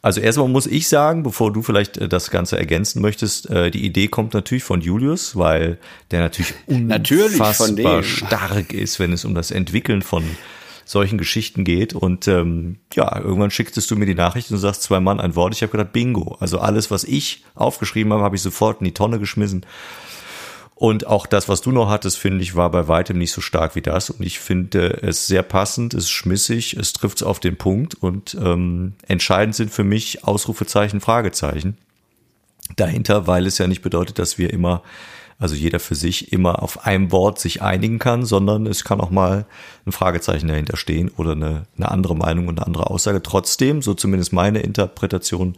[0.00, 3.84] Also erstmal muss ich sagen, bevor du vielleicht äh, das Ganze ergänzen möchtest, äh, die
[3.84, 5.78] Idee kommt natürlich von Julius, weil
[6.10, 10.24] der natürlich unfassbar natürlich stark ist, wenn es um das Entwickeln von
[10.84, 11.94] solchen Geschichten geht.
[11.94, 15.54] Und ähm, ja, irgendwann schicktest du mir die Nachricht und sagst zwei Mann ein Wort.
[15.54, 16.36] Ich habe gedacht, Bingo.
[16.40, 19.66] Also alles, was ich aufgeschrieben habe, habe ich sofort in die Tonne geschmissen.
[20.78, 23.74] Und auch das, was du noch hattest, finde ich, war bei weitem nicht so stark
[23.74, 24.10] wie das.
[24.10, 27.96] Und ich finde es sehr passend, es ist schmissig, es trifft es auf den Punkt.
[27.96, 31.76] Und ähm, entscheidend sind für mich Ausrufezeichen, Fragezeichen
[32.76, 34.84] dahinter, weil es ja nicht bedeutet, dass wir immer,
[35.40, 39.10] also jeder für sich immer auf einem Wort sich einigen kann, sondern es kann auch
[39.10, 39.46] mal
[39.84, 43.20] ein Fragezeichen dahinter stehen oder eine, eine andere Meinung und eine andere Aussage.
[43.20, 45.56] Trotzdem, so zumindest meine Interpretation,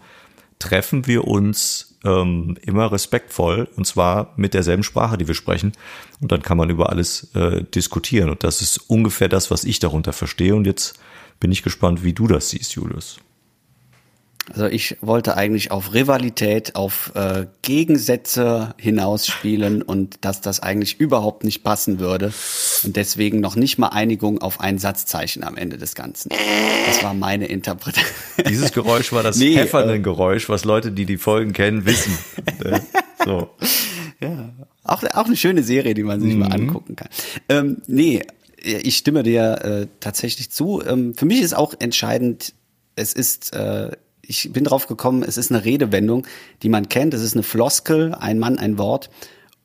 [0.60, 5.72] treffen wir uns ähm, immer respektvoll und zwar mit derselben Sprache, die wir sprechen.
[6.20, 8.30] Und dann kann man über alles äh, diskutieren.
[8.30, 10.54] Und das ist ungefähr das, was ich darunter verstehe.
[10.54, 10.98] Und jetzt
[11.40, 13.18] bin ich gespannt, wie du das siehst, Julius.
[14.48, 21.44] Also ich wollte eigentlich auf Rivalität, auf äh, Gegensätze hinausspielen und dass das eigentlich überhaupt
[21.44, 22.32] nicht passen würde.
[22.82, 26.30] Und deswegen noch nicht mal Einigung auf ein Satzzeichen am Ende des Ganzen.
[26.86, 28.12] Das war meine Interpretation.
[28.48, 32.16] Dieses Geräusch war das nee, äh, Geräusch, was Leute, die die Folgen kennen, wissen.
[33.22, 33.50] So.
[34.20, 36.38] Ja, auch, auch eine schöne Serie, die man sich mhm.
[36.38, 37.08] mal angucken kann.
[37.50, 38.22] Ähm, nee,
[38.62, 40.82] ich stimme dir äh, tatsächlich zu.
[40.82, 42.54] Ähm, für mich ist auch entscheidend,
[42.96, 43.90] es ist äh,
[44.30, 46.24] ich bin drauf gekommen, es ist eine Redewendung,
[46.62, 47.14] die man kennt.
[47.14, 49.10] Es ist eine Floskel, ein Mann, ein Wort.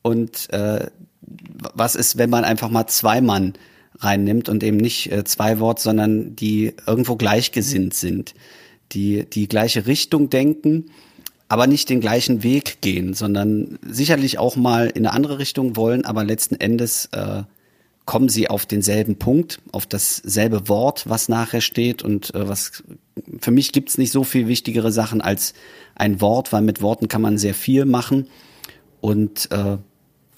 [0.02, 0.88] Und äh,
[1.22, 3.54] was ist, wenn man einfach mal zwei Mann
[4.00, 8.34] reinnimmt und eben nicht äh, zwei Wort, sondern die irgendwo gleichgesinnt sind,
[8.92, 10.88] die die gleiche Richtung denken,
[11.48, 16.06] aber nicht den gleichen Weg gehen, sondern sicherlich auch mal in eine andere Richtung wollen,
[16.06, 17.44] aber letzten Endes äh,
[18.06, 22.84] kommen sie auf denselben Punkt, auf dasselbe Wort, was nachher steht und äh, was
[23.40, 25.54] für mich gibt's nicht so viel wichtigere Sachen als
[25.96, 28.28] ein Wort, weil mit Worten kann man sehr viel machen
[29.02, 29.78] und äh,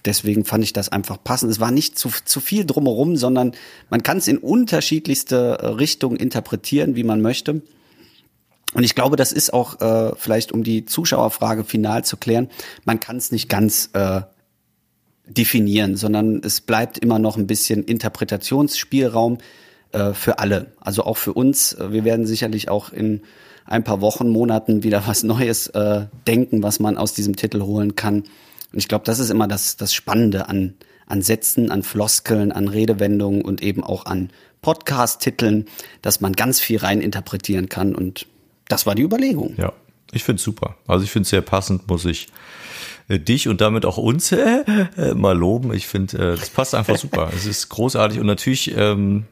[0.05, 1.51] deswegen fand ich das einfach passend.
[1.51, 3.53] Es war nicht zu, zu viel drumherum, sondern
[3.89, 7.61] man kann es in unterschiedlichste äh, Richtungen interpretieren, wie man möchte.
[8.73, 12.49] Und ich glaube, das ist auch äh, vielleicht, um die Zuschauerfrage final zu klären,
[12.85, 14.21] man kann es nicht ganz äh,
[15.25, 19.39] definieren, sondern es bleibt immer noch ein bisschen Interpretationsspielraum
[19.91, 20.73] äh, für alle.
[20.79, 21.77] Also auch für uns.
[21.79, 23.21] Wir werden sicherlich auch in
[23.65, 27.95] ein paar Wochen, Monaten wieder was Neues äh, denken, was man aus diesem Titel holen
[27.95, 28.23] kann.
[28.73, 30.73] Und ich glaube, das ist immer das, das Spannende an,
[31.05, 34.29] an Sätzen, an Floskeln, an Redewendungen und eben auch an
[34.61, 35.65] Podcast-Titeln,
[36.01, 37.95] dass man ganz viel rein interpretieren kann.
[37.95, 38.27] Und
[38.67, 39.53] das war die Überlegung.
[39.57, 39.73] Ja,
[40.11, 40.75] ich finde es super.
[40.87, 42.27] Also ich finde es sehr passend, muss ich
[43.07, 44.63] äh, dich und damit auch uns äh,
[44.97, 45.73] äh, mal loben.
[45.73, 47.31] Ich finde, äh, das passt einfach super.
[47.33, 49.25] Es ist großartig und natürlich ähm,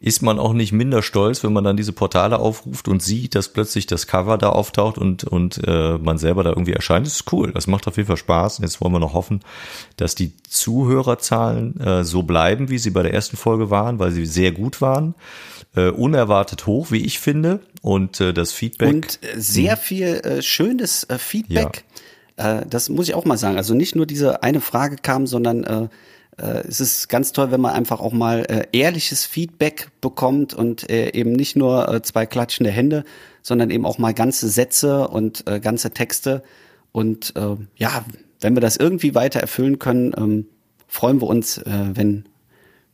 [0.00, 3.48] ist man auch nicht minder stolz, wenn man dann diese Portale aufruft und sieht, dass
[3.48, 7.04] plötzlich das Cover da auftaucht und, und äh, man selber da irgendwie erscheint.
[7.04, 7.50] Das ist cool.
[7.52, 8.58] Das macht auf jeden Fall Spaß.
[8.58, 9.40] Und jetzt wollen wir noch hoffen,
[9.96, 14.24] dass die Zuhörerzahlen äh, so bleiben, wie sie bei der ersten Folge waren, weil sie
[14.24, 15.16] sehr gut waren.
[15.74, 17.60] Äh, unerwartet hoch, wie ich finde.
[17.82, 18.88] Und äh, das Feedback.
[18.88, 21.84] Und äh, sehr viel äh, schönes äh, Feedback.
[22.36, 23.56] Ja äh, das muss ich auch mal sagen.
[23.56, 25.88] Also nicht nur diese eine Frage kam, sondern äh,
[26.38, 30.88] äh, es ist ganz toll, wenn man einfach auch mal äh, ehrliches Feedback bekommt und
[30.90, 33.04] äh, eben nicht nur äh, zwei klatschende Hände,
[33.42, 36.42] sondern eben auch mal ganze Sätze und äh, ganze Texte.
[36.92, 38.04] Und äh, ja,
[38.40, 40.46] wenn wir das irgendwie weiter erfüllen können, ähm,
[40.86, 42.24] freuen wir uns, äh, wenn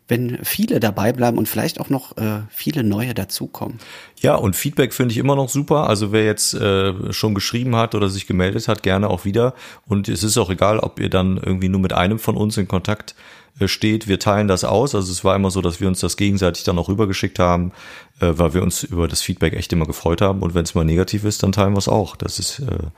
[0.07, 3.79] wenn viele dabei bleiben und vielleicht auch noch äh, viele neue dazukommen.
[4.21, 5.89] Ja, und Feedback finde ich immer noch super.
[5.89, 9.55] Also wer jetzt äh, schon geschrieben hat oder sich gemeldet hat, gerne auch wieder.
[9.87, 12.69] Und es ist auch egal, ob ihr dann irgendwie nur mit einem von uns in
[12.69, 13.15] Kontakt
[13.59, 14.07] äh, steht.
[14.07, 14.95] Wir teilen das aus.
[14.95, 17.73] Also es war immer so, dass wir uns das gegenseitig dann auch rübergeschickt haben,
[18.21, 20.43] äh, weil wir uns über das Feedback echt immer gefreut haben.
[20.43, 22.17] Und wenn es mal negativ ist, dann teilen wir es auch.
[22.17, 22.89] Das ist äh,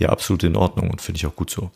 [0.00, 1.70] ja absolut in Ordnung und finde ich auch gut so.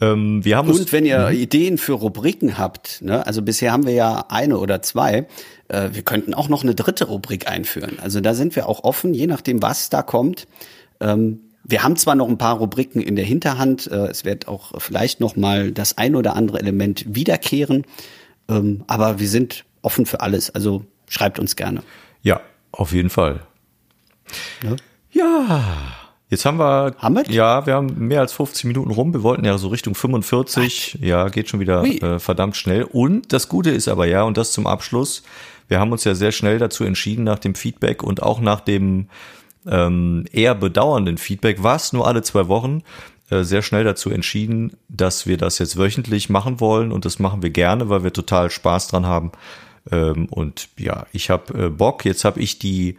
[0.00, 1.36] Ähm, wir haben und wenn ihr mhm.
[1.36, 5.26] Ideen für Rubriken habt, ne, also bisher haben wir ja eine oder zwei,
[5.68, 7.98] äh, wir könnten auch noch eine dritte Rubrik einführen.
[8.00, 10.46] Also da sind wir auch offen, je nachdem, was da kommt.
[11.00, 14.80] Ähm, wir haben zwar noch ein paar Rubriken in der Hinterhand, äh, es wird auch
[14.80, 17.84] vielleicht noch mal das ein oder andere Element wiederkehren,
[18.48, 20.50] ähm, aber wir sind offen für alles.
[20.50, 21.82] Also schreibt uns gerne.
[22.22, 22.40] Ja,
[22.72, 23.40] auf jeden Fall.
[24.62, 24.76] Ja.
[25.12, 26.01] ja.
[26.32, 27.30] Jetzt haben wir, haben wir?
[27.30, 29.12] Ja, wir haben mehr als 50 Minuten rum.
[29.12, 30.96] Wir wollten ja so Richtung 45.
[30.96, 31.04] Ach.
[31.04, 32.84] Ja, geht schon wieder äh, verdammt schnell.
[32.84, 35.24] Und das Gute ist aber ja, und das zum Abschluss,
[35.68, 39.08] wir haben uns ja sehr schnell dazu entschieden, nach dem Feedback und auch nach dem
[39.66, 42.82] ähm, eher bedauernden Feedback, was nur alle zwei Wochen,
[43.28, 46.92] äh, sehr schnell dazu entschieden, dass wir das jetzt wöchentlich machen wollen.
[46.92, 49.32] Und das machen wir gerne, weil wir total Spaß dran haben.
[49.90, 52.06] Ähm, und ja, ich habe äh, Bock.
[52.06, 52.96] Jetzt habe ich die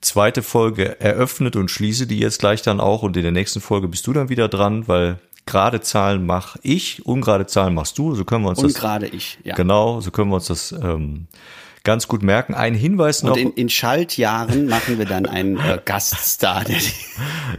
[0.00, 3.88] zweite Folge eröffnet und schließe die jetzt gleich dann auch und in der nächsten Folge
[3.88, 8.24] bist du dann wieder dran, weil gerade Zahlen mache ich, ungerade Zahlen machst du, so
[8.24, 9.14] können wir uns ungerade das.
[9.14, 9.54] ich, ja.
[9.54, 11.28] Genau, so können wir uns das ähm,
[11.86, 12.52] ganz gut merken.
[12.52, 13.32] Ein Hinweis noch.
[13.32, 16.64] Und in, in Schaltjahren machen wir dann einen äh, Gaststar.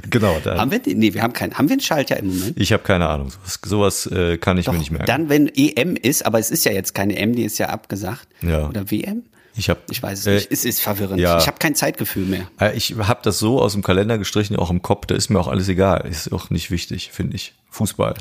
[0.10, 0.38] Genau.
[0.44, 0.60] Dann.
[0.60, 1.58] Haben wir, nee, wir haben keinen.
[1.58, 2.60] Haben wir ein Schaltjahr im Moment?
[2.60, 3.32] Ich habe keine Ahnung.
[3.32, 5.06] Sowas, sowas äh, kann ich Doch, mir nicht merken.
[5.06, 8.28] Dann, wenn EM ist, aber es ist ja jetzt keine M, die ist ja abgesagt.
[8.42, 8.68] Ja.
[8.68, 9.24] Oder WM?
[9.58, 10.52] Ich habe, ich weiß es äh, nicht.
[10.52, 11.20] Es ist verwirrend.
[11.20, 11.40] Ja.
[11.40, 12.48] Ich habe kein Zeitgefühl mehr.
[12.60, 15.08] Äh, ich habe das so aus dem Kalender gestrichen, auch im Kopf.
[15.08, 16.08] Da ist mir auch alles egal.
[16.08, 17.54] Ist auch nicht wichtig, finde ich.
[17.70, 18.16] Fußball.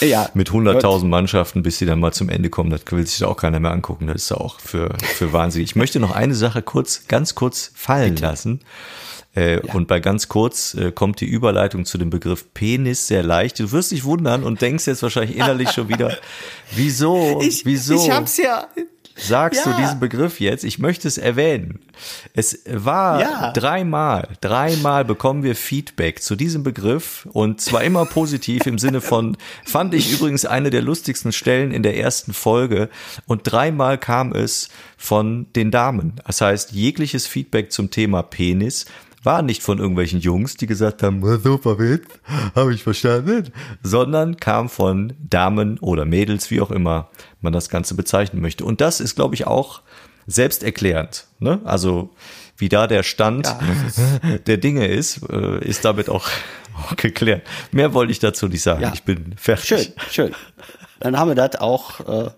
[0.00, 0.06] Ja.
[0.06, 0.30] ja.
[0.34, 2.70] Mit 100.000 Mannschaften, bis sie dann mal zum Ende kommen.
[2.70, 4.06] Das will sich da auch keiner mehr angucken.
[4.06, 5.70] Das ist auch für für wahnsinnig.
[5.70, 8.26] Ich möchte noch eine Sache kurz, ganz kurz fallen Bitte.
[8.26, 8.60] lassen.
[9.34, 9.74] Äh, ja.
[9.74, 13.60] Und bei ganz kurz äh, kommt die Überleitung zu dem Begriff Penis sehr leicht.
[13.60, 16.16] Du wirst dich wundern und denkst jetzt wahrscheinlich innerlich schon wieder,
[16.74, 17.94] wieso, ich, wieso?
[17.94, 18.66] Ich hab's ja,
[19.20, 19.72] sagst ja.
[19.72, 20.64] du diesen Begriff jetzt?
[20.64, 21.80] Ich möchte es erwähnen.
[22.34, 23.52] Es war ja.
[23.52, 29.36] dreimal, dreimal bekommen wir Feedback zu diesem Begriff und zwar immer positiv im Sinne von,
[29.64, 32.88] fand ich übrigens eine der lustigsten Stellen in der ersten Folge
[33.26, 36.14] und dreimal kam es von den Damen.
[36.26, 38.86] Das heißt, jegliches Feedback zum Thema Penis
[39.22, 42.06] war nicht von irgendwelchen Jungs, die gesagt haben, super Witz,
[42.54, 43.52] habe ich verstanden,
[43.82, 47.10] sondern kam von Damen oder Mädels, wie auch immer
[47.40, 48.64] man das Ganze bezeichnen möchte.
[48.64, 49.82] Und das ist, glaube ich, auch
[50.26, 51.26] selbsterklärend.
[51.38, 51.60] Ne?
[51.64, 52.10] Also
[52.56, 56.28] wie da der Stand ja, der Dinge ist, äh, ist damit auch,
[56.76, 57.46] auch geklärt.
[57.72, 58.82] Mehr wollte ich dazu nicht sagen.
[58.82, 58.92] Ja.
[58.94, 59.66] Ich bin fertig.
[59.66, 60.34] Schön, schön.
[61.00, 62.30] Dann haben wir das auch äh,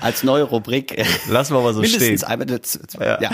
[0.00, 1.04] als neue Rubrik.
[1.28, 2.24] Lassen wir mal so mindestens stehen.
[2.24, 3.20] Einmal, zwei, ja.
[3.20, 3.30] ja.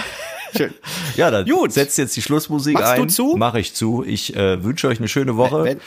[0.57, 0.75] Schön.
[1.17, 1.73] Ja, dann Gut.
[1.73, 3.03] setzt jetzt die Schlussmusik Machst ein.
[3.03, 3.35] Du zu?
[3.37, 4.05] Mach ich zu.
[4.05, 5.65] Ich äh, wünsche euch eine schöne Woche.
[5.65, 5.81] Wenn,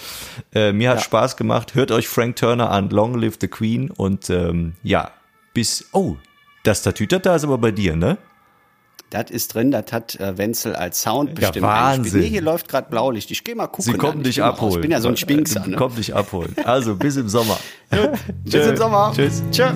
[0.54, 1.04] äh, mir hat ja.
[1.04, 1.74] Spaß gemacht.
[1.74, 2.90] Hört euch Frank Turner an.
[2.90, 3.90] Long Live the Queen.
[3.90, 5.12] Und ähm, ja,
[5.54, 5.86] bis.
[5.94, 6.16] Oh,
[6.64, 8.18] das Tatütata da ist aber bei dir, ne?
[9.10, 11.58] Das ist drin, das hat äh, Wenzel als Sound bestimmt.
[11.58, 12.22] Ja, Wahnsinn.
[12.22, 13.30] Nee, hier läuft gerade Blaulicht.
[13.30, 13.92] Ich gehe mal gucken.
[13.92, 14.76] Sie kommen dich abholen.
[14.76, 15.68] Ich bin ja so ein Spinkser.
[15.68, 15.76] Ne?
[15.76, 16.56] Kommt dich abholen.
[16.64, 17.60] Also bis im Sommer.
[18.46, 19.12] bis im Sommer.
[19.14, 19.44] Tschüss.
[19.52, 19.74] Tschüss.